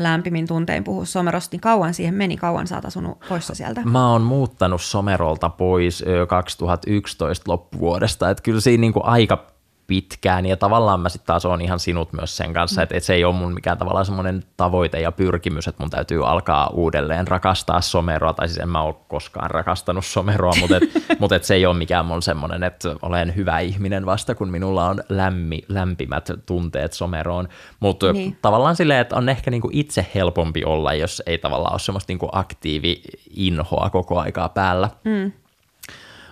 lämpimin 0.00 0.46
tuntein 0.46 0.84
puhua 0.84 1.04
somerosta, 1.04 1.54
niin 1.54 1.60
kauan 1.60 1.94
siihen 1.94 2.14
meni, 2.14 2.36
kauan 2.36 2.66
sä 2.66 2.74
oot 2.74 2.84
asunut 2.84 3.18
poissa 3.28 3.54
sieltä? 3.54 3.82
Mä 3.84 4.12
oon 4.12 4.22
muuttanut 4.22 4.82
Somerolta 4.82 5.48
pois 5.48 6.04
ö, 6.06 6.26
2011 6.26 7.50
loppuvuodesta, 7.50 8.30
että 8.30 8.42
kyllä 8.42 8.60
siinä 8.60 8.80
niinku 8.80 9.00
aika 9.04 9.57
pitkään 9.88 10.46
ja 10.46 10.56
tavallaan 10.56 11.00
mä 11.00 11.08
sitten 11.08 11.26
taas 11.26 11.44
oon 11.46 11.60
ihan 11.60 11.78
sinut 11.78 12.12
myös 12.12 12.36
sen 12.36 12.52
kanssa, 12.52 12.82
että 12.82 12.96
et 12.96 13.02
se 13.04 13.14
ei 13.14 13.24
ole 13.24 13.34
mun 13.34 13.54
mikään 13.54 13.78
tavallaan 13.78 14.04
semmoinen 14.06 14.42
tavoite 14.56 15.00
ja 15.00 15.12
pyrkimys, 15.12 15.68
että 15.68 15.82
mun 15.82 15.90
täytyy 15.90 16.28
alkaa 16.28 16.66
uudelleen 16.68 17.28
rakastaa 17.28 17.80
someroa, 17.80 18.32
tai 18.32 18.48
siis 18.48 18.58
en 18.60 18.68
mä 18.68 18.82
ole 18.82 18.94
koskaan 19.08 19.50
rakastanut 19.50 20.04
someroa, 20.04 20.52
mutta 20.60 20.76
et, 20.76 20.82
mut 21.20 21.32
et 21.32 21.44
se 21.44 21.54
ei 21.54 21.66
ole 21.66 21.76
mikään 21.76 22.06
mun 22.06 22.22
semmoinen, 22.22 22.62
että 22.62 22.96
olen 23.02 23.36
hyvä 23.36 23.58
ihminen 23.58 24.06
vasta, 24.06 24.34
kun 24.34 24.50
minulla 24.50 24.88
on 24.88 25.02
lämmi, 25.08 25.62
lämpimät 25.68 26.30
tunteet 26.46 26.92
someroon, 26.92 27.48
mutta 27.80 28.12
Niin. 28.12 28.38
tavallaan 28.42 28.76
silleen, 28.76 29.00
että 29.00 29.16
on 29.16 29.28
ehkä 29.28 29.50
niinku 29.50 29.68
itse 29.72 30.06
helpompi 30.14 30.64
olla, 30.64 30.94
jos 30.94 31.22
ei 31.26 31.38
tavallaan 31.38 31.72
ole 31.72 31.80
semmoista 31.80 32.10
niinku 32.10 32.28
aktiivi-inhoa 32.32 33.90
koko 33.90 34.18
aikaa 34.20 34.48
päällä. 34.48 34.90
Mm. 35.04 35.32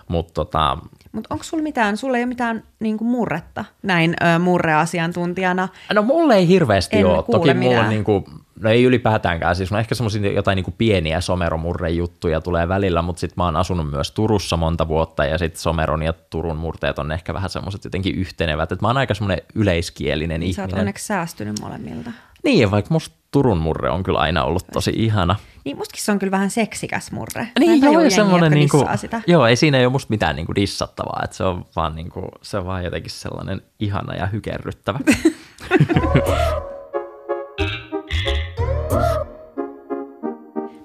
Mutta 0.07 0.33
tota, 0.33 0.77
Mutta 1.11 1.27
onko 1.33 1.43
sulla 1.43 1.63
mitään, 1.63 1.97
sulla 1.97 2.17
ei 2.17 2.23
ole 2.23 2.27
mitään 2.29 2.63
niin 2.79 2.97
kuin 2.97 3.07
murretta 3.07 3.65
näin 3.83 4.15
ö, 4.35 4.39
murreasiantuntijana? 4.39 5.67
No 5.93 6.01
mulle 6.01 6.35
ei 6.35 6.47
hirveästi 6.47 6.97
En 6.97 7.05
ole. 7.05 7.23
Toki 7.31 7.53
mulla 7.53 7.79
on 7.79 7.89
niinku, 7.89 8.23
no 8.59 8.69
ei 8.69 8.83
ylipäätäänkään, 8.83 9.55
siis 9.55 9.71
on 9.71 9.79
ehkä 9.79 9.95
semmoisia 9.95 10.31
jotain 10.31 10.55
niinku 10.55 10.73
pieniä 10.77 11.21
someromurrejuttuja 11.21 12.41
tulee 12.41 12.67
välillä, 12.67 13.01
mutta 13.01 13.19
sitten 13.19 13.33
mä 13.37 13.45
oon 13.45 13.55
asunut 13.55 13.91
myös 13.91 14.11
Turussa 14.11 14.57
monta 14.57 14.87
vuotta 14.87 15.25
ja 15.25 15.37
sitten 15.37 15.61
someron 15.61 16.03
ja 16.03 16.13
Turun 16.13 16.57
murteet 16.57 16.99
on 16.99 17.11
ehkä 17.11 17.33
vähän 17.33 17.49
semmoiset 17.49 17.83
jotenkin 17.83 18.15
yhtenevät, 18.15 18.71
että 18.71 18.83
mä 18.83 18.87
oon 18.89 18.97
aika 18.97 19.13
semmoinen 19.13 19.41
yleiskielinen 19.55 20.39
Niin 20.39 20.53
sä 20.53 20.61
oot 20.61 20.69
ihminen. 20.69 20.81
onneksi 20.81 21.05
säästynyt 21.05 21.59
molemmilta. 21.61 22.11
Niin, 22.47 22.71
vaikka 22.71 22.93
musta 22.93 23.15
Turun 23.31 23.57
murre 23.57 23.89
on 23.89 24.03
kyllä 24.03 24.19
aina 24.19 24.43
ollut 24.43 24.65
tosi 24.73 24.91
ihana. 24.95 25.35
Niin 25.65 25.77
mustakin 25.77 26.03
se 26.03 26.11
on 26.11 26.19
kyllä 26.19 26.31
vähän 26.31 26.49
seksikäs 26.49 27.11
murre. 27.11 27.47
Niin, 27.59 27.81
joo, 27.81 27.91
ja 27.93 27.99
jengiä, 27.99 28.15
semmoinen 28.15 28.51
niinku, 28.51 28.85
sitä. 28.95 29.21
joo, 29.27 29.45
ei 29.45 29.55
siinä 29.55 29.77
ei 29.77 29.85
ole 29.85 29.91
musta 29.91 30.09
mitään 30.09 30.35
niinku 30.35 30.55
dissattavaa, 30.55 31.21
että 31.23 31.37
se 31.37 31.43
on 31.43 31.65
vaan 31.75 31.95
niinku, 31.95 32.21
se 32.41 32.57
on 32.57 32.65
vaan 32.65 32.83
jotenkin 32.83 33.11
sellainen 33.11 33.61
ihana 33.79 34.15
ja 34.15 34.25
hykerryttävä. 34.25 34.99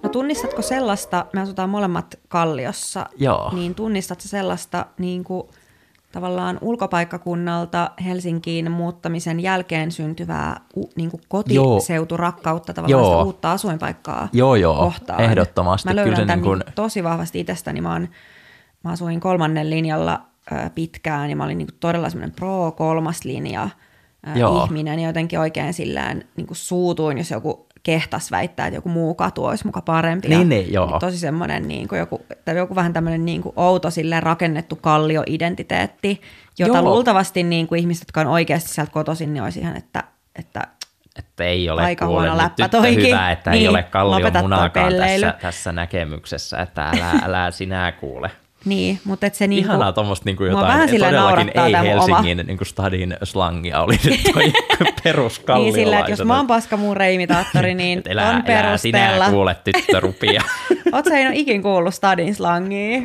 No 0.02 0.08
tunnistatko 0.08 0.62
sellaista, 0.62 1.26
me 1.32 1.40
asutaan 1.40 1.70
molemmat 1.70 2.18
Kalliossa, 2.28 3.06
Joo. 3.16 3.50
niin 3.54 3.74
tunnistatko 3.74 4.28
sellaista 4.28 4.86
niin 4.98 5.24
kuin, 5.24 5.48
tavallaan 6.12 6.58
ulkopaikkakunnalta 6.60 7.90
Helsinkiin 8.04 8.70
muuttamisen 8.70 9.40
jälkeen 9.40 9.92
syntyvää 9.92 10.60
u, 10.76 10.90
niin 10.96 11.10
kuin 11.10 11.20
kotiseuturakkautta, 11.28 12.74
tavallaan 12.74 13.04
Joo. 13.04 13.12
sitä 13.14 13.24
uutta 13.24 13.52
asuinpaikkaa 13.52 14.28
Joo, 14.32 14.54
joo, 14.54 14.74
kohtaan. 14.76 15.20
ehdottomasti. 15.20 15.88
Mä 15.88 15.96
löydän 15.96 16.14
Kyllä 16.14 16.26
tämän 16.26 16.38
niin 16.38 16.44
kuin- 16.64 16.74
tosi 16.74 17.04
vahvasti 17.04 17.40
itsestäni. 17.40 17.80
Mä, 17.80 17.92
oon, 17.92 18.08
mä 18.84 18.90
asuin 18.90 19.20
kolmannen 19.20 19.70
linjalla 19.70 20.20
ö, 20.52 20.70
pitkään 20.74 21.30
ja 21.30 21.36
mä 21.36 21.44
olin 21.44 21.58
niin 21.58 21.68
kuin 21.68 21.76
todella 21.80 22.10
semmoinen 22.10 22.36
pro-kolmas 22.36 23.24
linja 23.24 23.68
ö, 24.28 24.38
Joo. 24.38 24.64
ihminen 24.64 24.98
ja 24.98 25.08
jotenkin 25.08 25.38
oikein 25.40 25.74
sillään 25.74 26.22
niin 26.36 26.46
kuin 26.46 26.56
suutuin, 26.56 27.18
jos 27.18 27.30
joku 27.30 27.66
kehtas 27.82 28.30
väittää, 28.30 28.66
että 28.66 28.76
joku 28.76 28.88
muu 28.88 29.14
katu 29.14 29.44
olisi 29.44 29.66
muka 29.66 29.80
parempi. 29.80 30.28
Niin, 30.28 30.40
ja, 30.40 30.46
niin, 30.46 30.72
joo. 30.72 30.98
tosi 31.00 31.18
semmoinen 31.18 31.68
niin 31.68 31.88
kuin 31.88 31.98
joku, 31.98 32.20
tai 32.44 32.56
joku 32.56 32.74
vähän 32.74 32.92
tämmöinen 32.92 33.24
niin 33.24 33.42
kuin 33.42 33.52
outo 33.56 33.90
silleen 33.90 34.22
rakennettu 34.22 34.76
kallioidentiteetti, 34.76 36.20
jota 36.58 36.78
Joo. 36.78 36.82
luultavasti 36.82 37.42
niin 37.42 37.66
kuin 37.68 37.78
ihmiset, 37.80 38.02
jotka 38.02 38.20
on 38.20 38.26
oikeasti 38.26 38.70
sieltä 38.70 38.92
kotoisin, 38.92 39.34
niin 39.34 39.42
olisi 39.42 39.60
ihan, 39.60 39.76
että, 39.76 40.04
että 40.36 40.60
Että 41.18 41.44
ei 41.44 41.70
ole 41.70 41.82
Aika 41.82 42.06
huono 42.06 42.36
läppä 42.36 42.68
toikin. 42.68 43.06
hyvä, 43.06 43.30
että 43.30 43.50
Niin, 43.50 43.60
ei 43.62 43.68
ole 43.68 43.82
kallion 43.82 44.32
pelleily. 44.72 45.20
tässä, 45.26 45.38
tässä 45.42 45.72
näkemyksessä, 45.72 46.58
että 46.58 46.88
älä, 46.88 47.10
älä 47.24 47.50
sinä 47.50 47.92
kuule. 47.92 48.30
Niin, 48.64 49.00
mutta 49.04 49.26
että 49.26 49.38
se 49.38 49.46
niin 49.46 49.64
kuin, 49.64 49.70
Ihanaa 49.74 49.92
tuommoista 49.92 50.24
niin 50.24 50.36
mua 50.40 50.46
jotain, 50.48 50.90
todellakin 51.00 51.50
ei 51.54 51.74
oma- 51.74 51.78
Helsingin 51.82 52.44
niin 52.46 52.58
kuin 52.58 52.68
stadin 52.68 53.16
slangia 53.24 53.80
oli 53.82 53.98
nyt 54.04 54.20
toi 54.32 54.52
peruskalliolaisena. 55.04 55.76
niin 55.76 55.86
sillä, 55.86 55.98
että 55.98 56.12
jos 56.12 56.24
mä 56.24 56.36
oon 56.36 56.46
paskamuureimitaattori, 56.46 57.74
niin 57.82 57.98
Et 57.98 58.06
elää, 58.06 58.30
on 58.30 58.42
elää 58.46 58.76
sinä 58.76 58.98
perusteella. 58.98 59.30
kuule 59.30 59.56
tyttörupia. 59.64 60.42
Oot 60.92 61.04
sä 61.04 61.18
ikin 61.32 61.62
kuullut 61.62 61.94
stadin 61.94 62.34
slangia? 62.34 63.02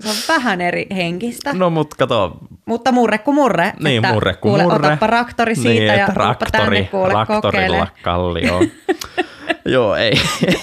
Se 0.00 0.08
on 0.08 0.14
vähän 0.28 0.60
eri 0.60 0.86
henkistä. 0.96 1.52
no 1.52 1.70
mut 1.70 1.94
kato, 1.94 2.36
Mutta 2.66 2.92
murre 2.92 3.18
kuin 3.18 3.34
murre. 3.34 3.72
niin 3.82 4.04
että 4.04 4.14
murre 4.14 4.34
kuin 4.34 4.40
kuule, 4.52 4.62
murre. 4.62 4.86
Otappa 4.86 5.06
raktori 5.06 5.54
siitä 5.54 5.68
niin, 5.92 6.00
ja 6.00 6.06
raktori, 6.14 6.50
tänne 6.50 6.82
kuule 6.90 7.12
raktorilla 7.12 7.86
kallioon. 8.02 8.66
joo, 9.64 9.94
ei, 9.96 10.12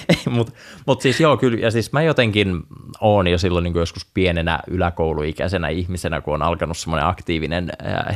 ei 0.10 0.18
mutta 0.30 0.54
mut 0.88 1.02
siis 1.02 1.20
joo, 1.20 1.38
kyllä, 1.38 1.60
ja 1.60 1.72
siis 1.72 1.92
mä 1.92 2.02
jotenkin 2.02 2.60
oon 3.04 3.28
jo 3.28 3.38
silloin 3.38 3.64
niin 3.64 3.76
joskus 3.76 4.06
pienenä 4.14 4.60
yläkouluikäisenä 4.68 5.68
ihmisenä, 5.68 6.22
kun 6.22 6.34
on 6.34 6.42
alkanut 6.42 6.78
semmoinen 6.78 7.08
aktiivinen 7.08 7.70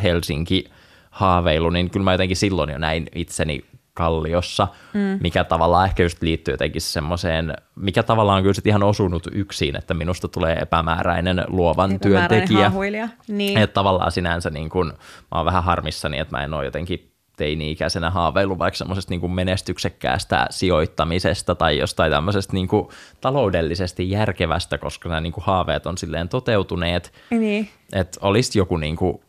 Helsinki 0.04 0.66
haaveilu, 1.12 1.70
niin 1.70 1.90
kyllä 1.90 2.04
mä 2.04 2.12
jotenkin 2.12 2.38
silloin 2.38 2.70
jo 2.70 2.78
näin 2.78 3.08
itseni 3.16 3.66
Kalliossa, 3.94 4.68
mm. 4.94 5.20
mikä 5.22 5.44
tavallaan 5.44 5.86
ehkä 5.86 6.04
just 6.04 6.22
liittyy 6.22 6.54
jotenkin 6.54 6.82
semmoiseen, 6.82 7.54
mikä 7.76 8.04
tavallaan 8.04 8.38
on 8.38 8.44
kyllä 8.44 8.62
ihan 8.66 8.84
osunut 8.84 9.28
yksin, 9.32 9.76
että 9.76 9.94
minusta 9.94 10.28
tulee 10.28 10.56
epämääräinen 10.56 11.44
luovan 11.48 11.92
Epämääräinen 11.92 12.30
työntekijä. 12.30 12.70
haahuilija. 12.70 13.10
Niin. 13.28 13.58
Että 13.58 13.74
tavallaan 13.74 14.12
sinänsä 14.12 14.50
niin 14.50 14.70
kun, 14.70 14.88
mä 15.32 15.38
oon 15.38 15.46
vähän 15.46 15.64
harmissani, 15.64 16.20
että 16.20 16.38
mä 16.38 16.44
en 16.44 16.54
ole 16.54 16.66
jotenkin 16.66 17.12
teini-ikäisenä 17.38 18.10
haaveillut 18.10 18.60
vaikka 18.60 18.78
semmoisesta 18.78 19.10
niin 19.14 19.32
menestyksekkäästä 19.32 20.48
sijoittamisesta 20.50 21.56
tai 21.56 21.78
jostain 21.78 22.12
tämmöisestä 22.12 22.54
niin 22.54 22.68
kuin 22.68 22.88
taloudellisesti 23.22 24.10
järkevästä, 24.10 24.78
koska 24.78 25.10
nämä 25.10 25.22
niin 25.22 25.34
kuin 25.34 25.44
haaveet 25.44 25.86
on 25.86 25.98
silleen 25.98 26.30
toteutuneet. 26.30 27.14
Niin. 27.30 27.70
Että 27.94 28.20
olisi 28.22 28.60
joku 28.60 28.78
niin 28.78 28.96
kuin 28.96 29.22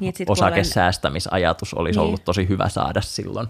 Niin, 0.00 0.12
sit, 0.16 0.30
osakesäästämisajatus 0.30 1.74
olisi 1.74 1.98
Niin. 1.98 2.06
ollut 2.06 2.24
tosi 2.24 2.48
hyvä 2.48 2.68
saada 2.68 3.00
silloin. 3.00 3.46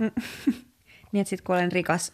niin, 1.12 1.20
että 1.20 1.28
sit, 1.30 1.40
kun 1.40 1.56
olen 1.56 1.73
rikas, 1.73 2.12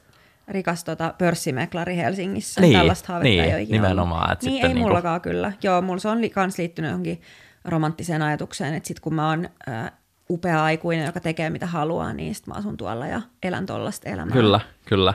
rikas 0.48 0.84
tota, 0.84 1.14
pörssimeklari 1.18 1.96
Helsingissä, 1.96 2.60
Niin, 2.60 2.78
tällaista 2.78 3.08
haavetta 3.12 3.28
niin, 3.28 3.44
ei 3.44 3.50
ole 3.54 3.62
ikinä 3.62 3.76
nimenomaan, 3.82 4.32
että 4.32 4.46
Niin, 4.46 4.52
sitten 4.52 4.70
ei 4.70 4.74
niinku- 4.74 4.88
mullakaan 4.88 5.20
kyllä. 5.20 5.52
Joo, 5.62 5.82
mulla 5.82 5.98
se 5.98 6.08
on 6.08 6.20
li- 6.20 6.30
kans 6.30 6.58
liittynyt 6.58 6.88
johonkin 6.88 7.20
romanttiseen 7.64 8.22
ajatukseen, 8.22 8.74
että 8.74 8.86
sit 8.86 9.00
kun 9.00 9.14
mä 9.14 9.28
oon 9.28 9.48
äh, 9.68 9.92
upea 10.30 10.64
aikuinen, 10.64 11.06
joka 11.06 11.20
tekee 11.20 11.50
mitä 11.50 11.66
haluaa, 11.66 12.12
niin 12.12 12.34
sit 12.34 12.46
mä 12.46 12.54
asun 12.54 12.76
tuolla 12.76 13.06
ja 13.06 13.22
elän 13.42 13.66
tollasta 13.66 14.08
elämää. 14.08 14.32
Kyllä, 14.32 14.60
kyllä. 14.84 15.14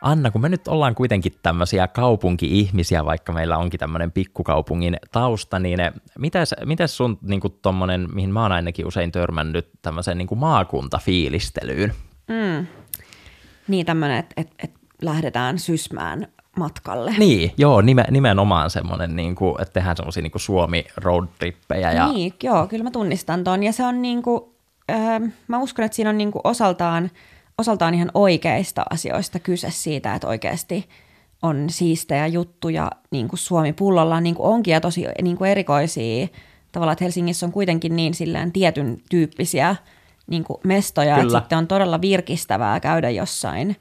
Anna, 0.00 0.30
kun 0.30 0.40
me 0.40 0.48
nyt 0.48 0.68
ollaan 0.68 0.94
kuitenkin 0.94 1.32
tämmöisiä 1.42 1.88
kaupunki-ihmisiä, 1.88 3.04
vaikka 3.04 3.32
meillä 3.32 3.58
onkin 3.58 3.80
tämmöinen 3.80 4.12
pikkukaupungin 4.12 4.96
tausta, 5.12 5.58
niin 5.58 5.78
mitäs, 6.18 6.54
mitäs 6.64 6.96
sun 6.96 7.18
niin 7.22 7.40
tommonen, 7.62 8.08
mihin 8.14 8.32
mä 8.32 8.42
oon 8.42 8.52
ainakin 8.52 8.86
usein 8.86 9.12
törmännyt, 9.12 9.70
tämmöiseen 9.82 10.18
niin 10.18 10.28
maakuntafiilistelyyn? 10.36 11.94
Niin 13.68 13.86
tämmöinen, 13.86 14.18
että 14.18 14.34
et, 14.36 14.48
et 14.58 14.74
lähdetään 15.02 15.58
sysmään 15.58 16.26
matkalle. 16.56 17.14
Niin, 17.18 17.52
joo, 17.56 17.80
nime, 17.80 18.04
nimenomaan 18.10 18.70
semmoinen, 18.70 19.16
niin 19.16 19.34
kuin, 19.34 19.62
että 19.62 19.72
tehdään 19.72 19.96
semmoisia 19.96 20.22
niin 20.22 20.32
Suomi 20.36 20.84
roadtrippejä. 20.96 21.92
Ja, 21.92 22.12
Niin, 22.12 22.34
joo, 22.42 22.66
kyllä 22.66 22.84
mä 22.84 22.90
tunnistan 22.90 23.44
ton. 23.44 23.62
Ja 23.62 23.72
se 23.72 23.84
on 23.84 24.02
niinku, 24.02 24.54
öö, 24.90 24.96
mä 25.48 25.58
uskon, 25.58 25.84
että 25.84 25.96
siinä 25.96 26.10
on 26.10 26.18
niinku 26.18 26.40
osaltaan, 26.44 27.10
osaltaan 27.58 27.94
ihan 27.94 28.10
oikeista 28.14 28.82
asioista 28.90 29.38
kyse 29.38 29.70
siitä, 29.70 30.14
että 30.14 30.28
oikeasti 30.28 30.88
on 31.42 31.70
siistejä 31.70 32.26
juttuja 32.26 32.90
niin 33.10 33.28
kuin 33.28 33.38
Suomi 33.38 33.72
pullollaan, 33.72 34.22
niin 34.22 34.34
kuin 34.34 34.48
onkin 34.48 34.72
ja 34.72 34.80
tosi 34.80 35.06
niin 35.22 35.36
kuin 35.36 35.50
erikoisia. 35.50 36.26
Tavallaan, 36.72 36.92
että 36.92 37.04
Helsingissä 37.04 37.46
on 37.46 37.52
kuitenkin 37.52 37.96
niin 37.96 38.14
silleen 38.14 38.52
tietyn 38.52 38.98
tyyppisiä 39.10 39.76
niin 40.26 40.44
kuin 40.44 40.60
mestoja, 40.64 41.14
että 41.14 41.26
Kyllä. 41.26 41.38
sitten 41.38 41.58
on 41.58 41.66
todella 41.66 42.00
virkistävää 42.00 42.80
käydä 42.80 43.10
jossain 43.10 43.76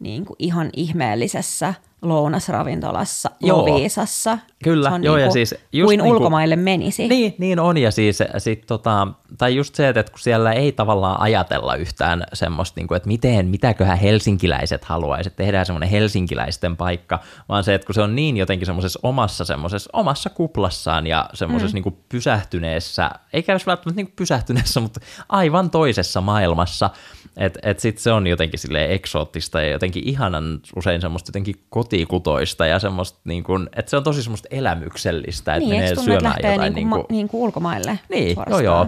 niin 0.00 0.24
kuin 0.24 0.36
ihan 0.38 0.70
ihmeellisessä 0.72 1.74
lounasravintolassa, 2.02 3.30
Joo. 3.40 3.58
Loviisassa. 3.58 4.38
Kyllä, 4.64 4.88
se 4.88 4.94
on 4.94 5.04
joo, 5.04 5.16
ja 5.16 5.20
niinku 5.20 5.32
siis 5.32 5.54
just 5.72 5.86
kuin 5.86 5.98
niinku- 5.98 6.14
ulkomaille 6.14 6.56
menisi. 6.56 7.08
Niin, 7.08 7.34
niin 7.38 7.60
on, 7.60 7.78
ja 7.78 7.90
siis 7.90 8.18
sit 8.38 8.66
tota, 8.66 9.08
tai 9.38 9.56
just 9.56 9.74
se, 9.74 9.88
että 9.88 10.04
kun 10.04 10.18
siellä 10.18 10.52
ei 10.52 10.72
tavallaan 10.72 11.20
ajatella 11.20 11.74
yhtään 11.74 12.24
semmoista, 12.32 12.80
niin 12.80 12.88
kuin, 12.88 12.96
että 12.96 13.06
miten, 13.06 13.46
mitäköhän 13.46 13.98
helsinkiläiset 13.98 14.84
haluaisivat, 14.84 15.26
että 15.26 15.42
tehdään 15.42 15.66
semmoinen 15.66 15.88
helsinkiläisten 15.88 16.76
paikka, 16.76 17.18
vaan 17.48 17.64
se, 17.64 17.74
että 17.74 17.86
kun 17.86 17.94
se 17.94 18.02
on 18.02 18.16
niin 18.16 18.36
jotenkin 18.36 18.66
semmoisessa 18.66 19.00
omassa, 19.02 19.44
semmoisessa 19.44 19.90
omassa 19.92 20.30
kuplassaan 20.30 21.06
ja 21.06 21.30
semmoisessa 21.34 21.78
mm. 21.78 21.82
niin 21.84 22.04
pysähtyneessä, 22.08 23.10
eikä 23.32 23.52
edes 23.52 23.66
välttämättä 23.66 24.02
niin 24.02 24.12
pysähtyneessä, 24.16 24.80
mutta 24.88 25.00
aivan 25.28 25.70
toisessa 25.70 26.20
maailmassa, 26.20 26.90
että 27.36 27.60
et 27.62 27.80
sit 27.80 27.98
se 27.98 28.12
on 28.12 28.26
jotenkin 28.26 28.58
silleen 28.58 28.90
eksoottista 28.90 29.62
ja 29.62 29.70
jotenkin 29.70 30.08
ihanan 30.08 30.60
usein 30.76 31.00
semmoista 31.00 31.28
jotenkin 31.28 31.54
kotikutoista 31.88 32.66
ja 32.66 32.78
semmoista, 32.78 33.18
niin 33.24 33.44
kuin, 33.44 33.68
että 33.76 33.90
se 33.90 33.96
on 33.96 34.04
tosi 34.04 34.22
semmoista 34.22 34.48
elämyksellistä, 34.50 35.54
että 35.54 35.68
Niin, 35.68 35.80
menee 35.80 35.94
syömään 35.96 36.24
lähtee 36.24 36.52
jotain. 36.52 36.74
niinku, 36.74 36.96
Niin 36.96 37.02
ma, 37.02 37.06
niinku 37.10 37.44
ulkomaille 37.44 37.98
niin, 38.08 38.36
joo 38.50 38.60
joo. 38.60 38.86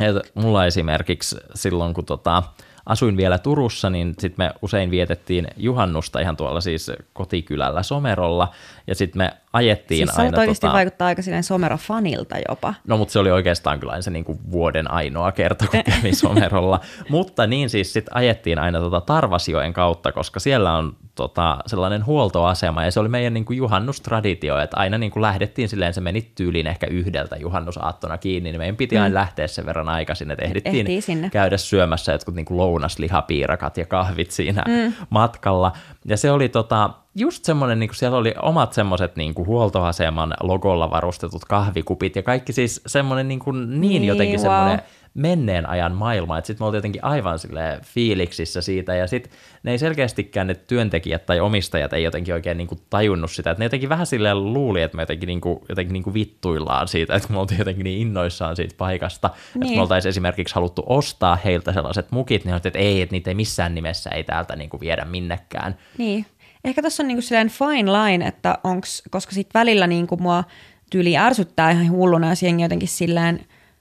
Et 0.00 0.16
mulla 0.34 0.66
esimerkiksi 0.66 1.36
silloin, 1.54 1.94
kun 1.94 2.04
tota, 2.04 2.42
asuin 2.86 3.16
vielä 3.16 3.38
Turussa, 3.38 3.90
niin 3.90 4.14
sitten 4.18 4.46
me 4.46 4.50
usein 4.62 4.90
vietettiin 4.90 5.48
juhannusta 5.56 6.20
ihan 6.20 6.36
tuolla 6.36 6.60
siis 6.60 6.92
kotikylällä 7.12 7.82
Somerolla, 7.82 8.48
ja 8.90 8.94
sitten 8.94 9.18
me 9.18 9.30
ajettiin 9.52 10.06
Siis 10.08 10.18
aina... 10.18 10.28
oot 10.28 10.38
oikeasti 10.38 10.66
tota, 10.66 10.72
vaikuttaa 10.72 11.08
aika 11.08 11.22
silleen 11.22 11.42
somero-fanilta 11.42 12.36
jopa. 12.48 12.74
No, 12.86 12.96
mutta 12.96 13.12
se 13.12 13.18
oli 13.18 13.30
oikeastaan 13.30 13.80
kyllä 13.80 14.02
se 14.02 14.10
niin 14.10 14.24
kuin 14.24 14.38
vuoden 14.50 14.90
ainoa 14.90 15.32
kerta, 15.32 15.66
kun 15.66 15.80
kävin 15.84 16.16
Somerolla. 16.22 16.80
mutta 17.08 17.46
niin 17.46 17.70
siis 17.70 17.92
sitten 17.92 18.16
ajettiin 18.16 18.58
aina 18.58 18.80
tota 18.80 19.00
Tarvasjoen 19.00 19.72
kautta, 19.72 20.12
koska 20.12 20.40
siellä 20.40 20.72
on 20.72 20.96
tota, 21.14 21.58
sellainen 21.66 22.06
huoltoasema, 22.06 22.84
ja 22.84 22.90
se 22.90 23.00
oli 23.00 23.08
meidän 23.08 23.34
niin 23.34 23.44
kuin 23.44 23.56
juhannustraditio, 23.56 24.58
että 24.58 24.76
aina 24.76 24.98
niin 24.98 25.10
kuin 25.10 25.22
lähdettiin 25.22 25.68
silleen, 25.68 25.94
se 25.94 26.00
meni 26.00 26.30
tyyliin 26.34 26.66
ehkä 26.66 26.86
yhdeltä 26.86 27.36
juhannusaattona 27.36 28.18
kiinni, 28.18 28.50
niin 28.52 28.60
meidän 28.60 28.76
piti 28.76 28.98
aina 28.98 29.14
lähteä 29.14 29.46
sen 29.46 29.66
verran 29.66 29.88
aikaisin, 29.88 30.30
että 30.30 30.44
ehdittiin 30.44 30.76
Ehtii 30.76 31.00
sinne. 31.00 31.30
käydä 31.30 31.56
syömässä 31.56 32.12
jotkut 32.12 32.34
niin 32.34 32.46
kuin 32.46 32.58
lounaslihapiirakat 32.58 33.76
ja 33.76 33.86
kahvit 33.86 34.30
siinä 34.30 34.64
mm. 34.68 34.92
matkalla. 35.10 35.72
Ja 36.04 36.16
se 36.16 36.30
oli 36.30 36.48
tota, 36.48 36.90
just 37.14 37.44
semmoinen, 37.44 37.78
niin 37.78 37.88
kuin 37.88 37.96
siellä 37.96 38.18
oli 38.18 38.34
omat 38.42 38.72
semmoiset 38.72 39.16
niin 39.16 39.34
kuin 39.34 39.46
huoltoaseman 39.46 40.34
logolla 40.42 40.90
varustetut 40.90 41.44
kahvikupit 41.44 42.16
ja 42.16 42.22
kaikki 42.22 42.52
siis 42.52 42.80
semmoinen 42.86 43.28
niin, 43.28 43.38
kuin 43.40 43.70
niin, 43.70 43.80
Niin, 43.80 44.04
jotenkin 44.04 44.40
wow. 44.40 44.42
semmoinen 44.42 44.82
menneen 45.14 45.68
ajan 45.68 45.92
maailma, 45.94 46.38
että 46.38 46.46
sitten 46.46 46.62
me 46.64 46.66
oltiin 46.66 46.78
jotenkin 46.78 47.04
aivan 47.04 47.38
sille 47.38 47.80
fiiliksissä 47.84 48.60
siitä, 48.60 48.94
ja 48.94 49.06
sitten 49.06 49.32
ne 49.62 49.70
ei 49.70 49.78
selkeästikään 49.78 50.46
ne 50.46 50.54
työntekijät 50.54 51.26
tai 51.26 51.40
omistajat 51.40 51.92
ei 51.92 52.02
jotenkin 52.02 52.34
oikein 52.34 52.56
niinku 52.56 52.76
tajunnut 52.90 53.30
sitä, 53.30 53.50
että 53.50 53.58
ne 53.60 53.64
jotenkin 53.64 53.88
vähän 53.88 54.06
silleen 54.06 54.52
luuli, 54.52 54.82
että 54.82 54.96
me 54.96 55.02
jotenkin, 55.02 55.26
niinku, 55.26 55.64
jotenkin 55.68 55.92
niinku 55.92 56.14
vittuillaan 56.14 56.88
siitä, 56.88 57.14
että 57.14 57.32
me 57.32 57.38
oltiin 57.38 57.58
jotenkin 57.58 57.84
niin 57.84 58.00
innoissaan 58.00 58.56
siitä 58.56 58.74
paikasta, 58.78 59.28
niin. 59.28 59.38
että 59.54 59.58
Niin. 59.66 59.78
me 59.78 59.82
oltaisiin 59.82 60.10
esimerkiksi 60.10 60.54
haluttu 60.54 60.82
ostaa 60.86 61.36
heiltä 61.36 61.72
sellaiset 61.72 62.10
mukit, 62.10 62.44
niin 62.44 62.56
että 62.56 62.78
ei, 62.78 63.02
että 63.02 63.12
niitä 63.12 63.30
ei 63.30 63.34
missään 63.34 63.74
nimessä 63.74 64.10
ei 64.10 64.24
täältä 64.24 64.56
niinku 64.56 64.80
viedä 64.80 65.04
minnekään. 65.04 65.76
Niin. 65.98 66.26
Ehkä 66.64 66.82
tässä 66.82 67.02
on 67.02 67.06
niinku 67.08 67.22
silleen 67.22 67.48
fine 67.48 67.92
line, 67.92 68.26
että 68.26 68.58
onks, 68.64 69.02
koska 69.10 69.32
sit 69.32 69.48
välillä 69.54 69.86
niinku 69.86 70.16
mua 70.16 70.44
tyyli 70.90 71.16
ärsyttää 71.16 71.70
ihan 71.70 71.90
hulluna, 71.90 72.28
jos 72.28 72.42
jengi 72.42 72.62
jotenkin 72.62 72.88
silleen 72.88 73.40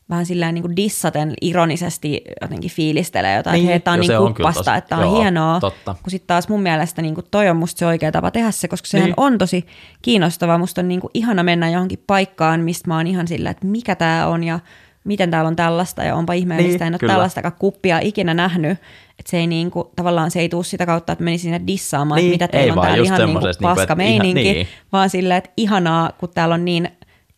vähän 0.09 0.25
silleen 0.25 0.55
niin 0.55 0.75
dissaten 0.75 1.33
ironisesti 1.41 2.21
jotenkin 2.41 2.71
fiilistelee 2.71 3.35
jotain, 3.37 3.61
Niin, 3.61 3.71
että 3.73 3.83
tää 3.83 3.93
on 3.93 3.99
niin 3.99 4.11
kuppasta, 4.17 4.63
tosi- 4.63 4.77
että 4.77 4.97
on 4.97 5.03
joo, 5.03 5.19
hienoa, 5.21 5.59
totta. 5.59 5.95
kun 6.03 6.11
sitten 6.11 6.27
taas 6.27 6.49
mun 6.49 6.61
mielestä 6.61 7.01
niin 7.01 7.15
kuin 7.15 7.25
toi 7.31 7.49
on 7.49 7.57
musta 7.57 7.79
se 7.79 7.85
oikea 7.85 8.11
tapa 8.11 8.31
tehdä 8.31 8.51
se, 8.51 8.67
koska 8.67 8.87
sehän 8.87 9.05
Niin. 9.05 9.13
on 9.17 9.37
tosi 9.37 9.65
kiinnostavaa, 10.01 10.57
musta 10.57 10.81
on 10.81 10.87
niin 10.87 10.99
kuin 11.01 11.11
ihana 11.13 11.43
mennä 11.43 11.69
johonkin 11.69 12.03
paikkaan, 12.07 12.59
mistä 12.59 12.87
mä 12.87 12.97
oon 12.97 13.07
ihan 13.07 13.27
silleen, 13.27 13.51
että 13.51 13.67
mikä 13.67 13.95
tää 13.95 14.27
on 14.27 14.43
ja 14.43 14.59
miten 15.03 15.31
täällä 15.31 15.47
on 15.47 15.55
tällaista 15.55 16.03
ja 16.03 16.15
onpa 16.15 16.33
ihmeellistä, 16.33 16.83
Niin, 16.85 16.87
en 16.87 16.93
ole 16.93 16.99
kyllä. 16.99 17.13
tällaistakaan 17.13 17.55
kuppia 17.59 17.99
ikinä 18.01 18.33
nähnyt, 18.33 18.71
että 19.19 19.29
se 19.31 19.37
ei 19.37 19.47
niin 19.47 19.71
kuin, 19.71 19.87
tavallaan 19.95 20.31
se 20.31 20.39
ei 20.39 20.49
tuu 20.49 20.63
sitä 20.63 20.85
kautta, 20.85 21.13
että 21.13 21.23
meni 21.23 21.37
sinne 21.37 21.61
dissaamaan, 21.67 22.17
Niin, 22.21 22.33
että 22.33 22.45
mitä 22.45 22.57
ei 22.57 22.63
teillä 22.63 22.81
on 22.81 22.85
täällä 22.87 23.03
ihan 23.03 23.17
niin 23.19 23.27
kuin 23.27 23.33
semmosesta, 23.41 23.61
niin 23.63 23.67
kuin, 23.75 23.75
paska 23.81 23.93
että 23.93 24.03
ihan- 24.03 24.25
meininki, 24.25 24.53
niin. 24.53 24.67
vaan 24.91 25.09
silleen, 25.09 25.37
että 25.37 25.49
ihanaa, 25.57 26.11
kun 26.17 26.29
täällä 26.29 26.55
on 26.55 26.65
niin 26.65 26.89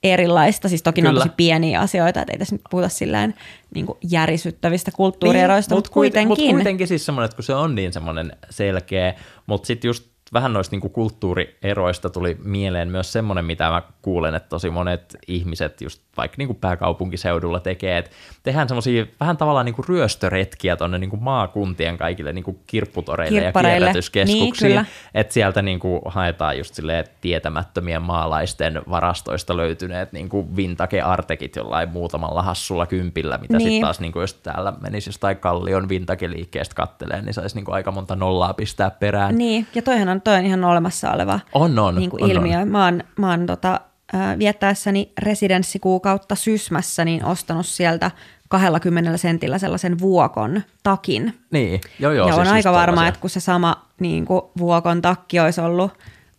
erilaista, 0.04 0.69
siis 0.69 0.84
toki 0.84 1.02
ne 1.02 1.10
on 1.10 1.13
Kyllä. 1.13 1.24
tosi 1.26 1.34
pieniä 1.38 1.80
asioita, 1.80 2.21
että 2.21 2.34
ei 2.34 2.39
tässä 2.39 2.56
nyt 2.56 2.62
puhuta 2.69 2.89
silleen 2.89 3.34
niin 3.76 3.86
kuin 3.86 3.97
järisyttävistä 4.10 4.91
kulttuurieroista, 4.95 5.71
Niin, 5.71 5.78
mutta 5.78 5.88
mut 5.89 5.93
kuitenkin. 5.93 6.28
Mutta 6.28 6.43
kuitenkin 6.43 6.88
siis 6.88 7.06
semmoinen, 7.06 7.26
että 7.26 7.36
kun 7.36 7.43
se 7.43 7.54
on 7.56 7.76
niin 7.76 7.93
semmoinen 7.93 8.32
selkeä, 8.50 9.13
mutta 9.45 9.67
sitten 9.67 9.89
just 9.89 10.11
vähän 10.34 10.54
noista 10.54 10.74
niinku 10.74 10.89
kulttuurieroista 10.89 12.10
tuli 12.10 12.38
mieleen 12.44 12.88
myös 12.88 13.13
semmoinen, 13.13 13.46
mitä 13.46 13.70
mä 13.70 13.82
kuulen, 14.02 14.36
että 14.36 14.50
tosi 14.50 14.70
monet 14.70 15.17
ihmiset 15.28 15.82
just 15.82 16.02
vaikka 16.17 16.36
niinku 16.38 16.54
pääkaupunkiseudulla 16.54 17.60
tekee, 17.60 17.98
että 17.98 18.12
tehdään 18.44 18.67
semmoisia 18.67 19.06
vähän 19.20 19.38
tavallaan 19.38 19.65
niinku 19.65 19.82
ryöstöretkiä 19.82 20.76
tuonne 20.76 20.98
niinku 20.98 21.17
maakuntien 21.17 21.98
kaikille 21.98 22.34
niinku 22.34 22.60
kirpputoreille 22.67 23.41
Kirppareille. 23.41 23.76
ja 23.76 23.80
kierrätyskeskuksiin, 23.80 24.76
Niin, 24.76 24.88
että 25.13 25.34
sieltä 25.34 25.62
niinku 25.62 26.02
haetaan 26.06 26.58
just 26.58 26.74
silleen 26.74 27.06
tietämättömien 27.22 28.02
maalaisten 28.02 28.82
varastoista 28.89 29.58
löytyneet 29.58 30.12
niinku 30.12 30.56
vintage-artekit 30.56 31.56
jollain 31.56 31.89
muutamalla 31.89 32.41
hassulla 32.41 32.86
kympillä, 32.86 33.38
mitä 33.38 33.58
niin. 33.58 33.65
Niin. 33.65 33.72
sitten 33.72 33.82
taas 33.88 34.00
niinku, 34.00 34.20
jos 34.22 34.34
täällä 34.34 34.74
menisi 34.82 35.10
jostain 35.10 35.38
kallion 35.38 35.89
vintage-liikkeestä 35.89 36.76
katteleen, 36.76 37.26
niin 37.26 37.34
saisi 37.34 37.56
niinku 37.56 37.72
aika 37.72 37.91
monta 37.91 38.15
nollaa 38.15 38.54
pistää 38.54 38.91
perään. 38.91 39.36
Niin, 39.38 39.67
ja 39.76 39.82
toihan 39.82 40.10
on, 40.10 40.21
toi 40.24 40.38
on 40.38 40.46
ihan 40.46 40.64
olemassa 40.64 41.12
oleva 41.12 41.40
On, 41.54 41.80
on, 41.80 41.96
niin 41.96 42.10
kuin 42.10 42.24
on, 42.24 42.32
ilmiö. 42.32 42.60
on. 42.60 42.68
Mä 42.68 42.86
oon, 42.86 43.04
mä 43.18 43.30
oon 43.30 43.46
tota, 43.46 43.82
äh, 44.16 44.40
viettäessäni 44.40 45.12
residenssikuukautta 45.20 46.36
Sysmässä, 46.36 47.06
niin 47.06 47.26
ostanut 47.26 47.66
sieltä 47.66 48.12
20 48.50 49.18
sentillä 49.18 49.58
sellaisen 49.58 50.00
vuokon 50.00 50.62
takin. 50.84 51.40
Niin, 51.52 51.82
joo 52.00 52.12
joo. 52.12 52.28
ja 52.28 52.34
siis 52.34 52.48
on 52.48 52.54
aika 52.54 52.72
varma, 52.72 53.08
että 53.08 53.20
kun 53.20 53.30
se 53.30 53.40
sama 53.40 53.86
niin 54.00 54.26
kuin 54.26 54.42
vuokon 54.58 55.02
takki 55.02 55.40
olisi 55.40 55.62
ollut, 55.62 55.92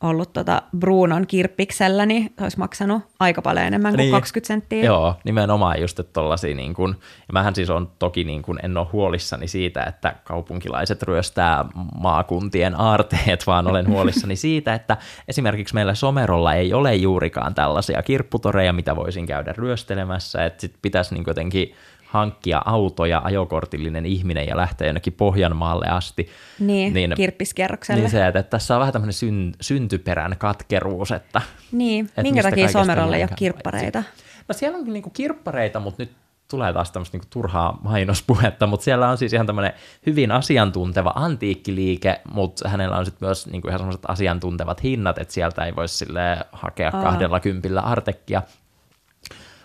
ollut 0.03 0.33
tota 0.33 0.63
Brunon 0.79 1.27
kirppiksellä, 1.27 2.07
niin 2.07 2.33
olisi 2.41 2.59
maksanut 2.59 3.03
aika 3.21 3.43
paljon 3.43 3.67
enemmän 3.67 3.93
kuin 3.93 3.99
niin. 3.99 4.13
20 4.13 4.47
senttiä. 4.47 4.85
Joo, 4.85 5.15
nimenomaan 5.25 5.81
just, 5.81 5.99
että 5.99 6.13
tollasia 6.13 6.55
niin 6.55 6.75
kuin, 6.75 6.95
ja 7.01 7.33
mähän 7.33 7.55
siis 7.55 7.71
on 7.71 7.91
toki 7.99 8.25
niin 8.25 8.43
kuin, 8.43 8.59
en 8.63 8.77
ole 8.77 8.87
huolissani 8.93 9.49
siitä, 9.49 9.83
että 9.83 10.15
kaupunkilaiset 10.25 11.03
ryöstää 11.03 11.65
maakuntien 12.01 12.81
aarteet, 12.81 13.47
vaan 13.47 13.67
olen 13.67 13.89
huolissani 13.89 14.37
siitä, 14.37 14.75
että 14.75 14.97
esimerkiksi 15.29 15.75
meillä 15.75 15.95
Somerolla 15.95 16.55
ei 16.55 16.75
ole 16.75 16.95
juurikaan 16.95 17.55
tällaisia 17.55 18.03
kirpputoreja, 18.03 18.73
mitä 18.73 18.97
voisin 18.97 19.27
käydä 19.27 19.53
ryöstelemässä, 19.53 20.45
että 20.45 20.61
sit 20.61 20.75
pitäisi 20.83 21.15
niin 21.15 21.25
jotenkin 21.27 21.75
hankkia 22.13 22.63
auto 22.65 23.05
ja 23.05 23.21
ajokortillinen 23.25 24.07
ihminen 24.07 24.47
ja 24.47 24.57
lähteä 24.57 24.87
jonnekin 24.87 25.13
Pohjanmaalle 25.13 25.87
asti. 25.87 26.29
Niin, 26.59 26.95
niin 26.95 27.15
kirppiskerrokselle. 27.17 28.01
Niin 28.01 28.11
se, 28.11 28.27
että 28.27 28.43
tässä 28.43 28.75
on 28.75 28.81
vähän 28.81 28.93
tämmöinen 28.93 29.13
syn, 29.13 29.55
syntyperän 29.61 30.35
katkeruus. 30.39 31.13
Että, 31.13 31.43
niin, 31.73 32.05
että 32.05 32.23
minkä 32.23 32.43
takia 32.43 32.69
Somerolle 32.69 33.17
ei 33.17 33.23
ole 33.23 33.31
kirppareita? 33.37 34.03
No 34.49 34.53
siellä 34.53 34.79
on 34.79 34.85
niinku 34.85 35.11
kirppareita, 35.11 35.81
mutta 35.81 36.03
nyt 36.03 36.13
tulee 36.51 36.73
taas 36.73 36.91
tämmöistä 36.91 37.15
niinku 37.15 37.29
turhaa 37.31 37.79
mainospuhetta, 37.83 38.67
mutta 38.67 38.85
siellä 38.85 39.09
on 39.09 39.19
siis 39.19 39.33
ihan 39.33 39.47
tämmöinen 39.47 39.73
hyvin 40.07 40.31
asiantunteva 40.31 41.13
antiikkiliike, 41.15 42.21
mutta 42.33 42.69
hänellä 42.69 42.97
on 42.97 43.05
sitten 43.05 43.27
myös 43.27 43.47
niinku 43.47 43.69
ihan 43.69 43.81
semmoiset 43.81 44.05
asiantuntevat 44.09 44.83
hinnat, 44.83 45.19
että 45.19 45.35
sieltä 45.35 45.65
ei 45.65 45.77
voisi 45.77 46.07
hakea 46.53 46.91
Aa. 46.95 47.03
kahdella 47.03 47.41
kympillä 47.41 47.81
artekkia. 47.81 48.43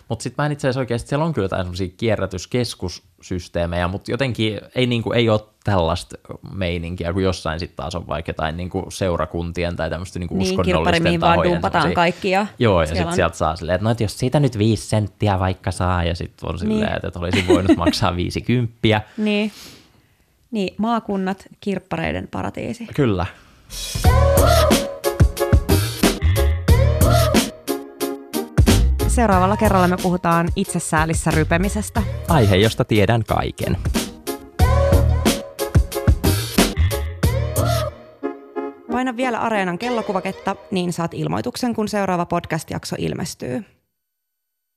Mutta 0.08 0.22
sitten 0.22 0.42
mä 0.42 0.46
en 0.46 0.52
itse 0.52 0.68
asiassa 0.68 0.80
oikeasti, 0.80 1.08
siellä 1.08 1.24
on 1.24 1.32
kyllä 1.32 1.44
jotain 1.44 1.62
semmoisia 1.62 1.88
kierrätyskeskussysteemejä, 1.96 3.88
mutta 3.88 4.10
jotenkin 4.10 4.60
ei, 4.74 4.86
niinku, 4.86 5.12
ei 5.12 5.28
ole 5.28 5.40
tällaista 5.64 6.16
meininkiä, 6.52 7.12
kun 7.12 7.22
jossain 7.22 7.60
sitten 7.60 7.76
taas 7.76 7.94
on 7.94 8.06
vaikka 8.06 8.30
jotain 8.30 8.56
niinku 8.56 8.86
seurakuntien 8.88 9.76
tai 9.76 9.90
tämmöistä 9.90 10.18
niinku 10.18 10.34
niin, 10.34 10.50
uskonnollisten 10.50 11.04
niin, 11.04 11.20
vaan 11.20 11.44
dumpataan 11.44 11.92
kaikki. 11.92 12.30
Ja 12.30 12.46
Joo, 12.58 12.80
ja 12.80 12.86
sitten 12.86 13.12
sieltä 13.12 13.36
saa 13.36 13.56
silleen, 13.56 13.74
että 13.74 13.84
no, 13.84 13.90
et 13.90 14.00
jos 14.00 14.18
siitä 14.18 14.40
nyt 14.40 14.58
viisi 14.58 14.88
senttiä 14.88 15.38
vaikka 15.38 15.70
saa, 15.70 16.04
ja 16.04 16.14
sitten 16.14 16.48
on 16.48 16.58
silleen, 16.58 16.80
niin. 16.80 16.96
että, 16.96 17.08
että 17.08 17.18
olisi 17.18 17.44
voinut 17.48 17.76
maksaa 17.86 18.16
viisi 18.16 18.40
kymppiä. 18.40 19.00
Niin. 19.16 19.52
Niin, 20.50 20.74
maakunnat, 20.78 21.44
kirppareiden 21.60 22.28
paratiisi. 22.30 22.86
Kyllä. 22.94 23.26
Seuraavalla 29.18 29.56
kerralla 29.56 29.88
me 29.88 29.96
puhutaan 30.02 30.48
itsesäälissä 30.56 31.30
rypemisestä. 31.30 32.02
Aihe, 32.28 32.56
josta 32.56 32.84
tiedän 32.84 33.24
kaiken. 33.24 33.76
Paina 38.92 39.16
vielä 39.16 39.38
Areenan 39.38 39.78
kellokuvaketta, 39.78 40.56
niin 40.70 40.92
saat 40.92 41.14
ilmoituksen, 41.14 41.74
kun 41.74 41.88
seuraava 41.88 42.26
podcast-jakso 42.26 42.96
ilmestyy. 42.98 43.64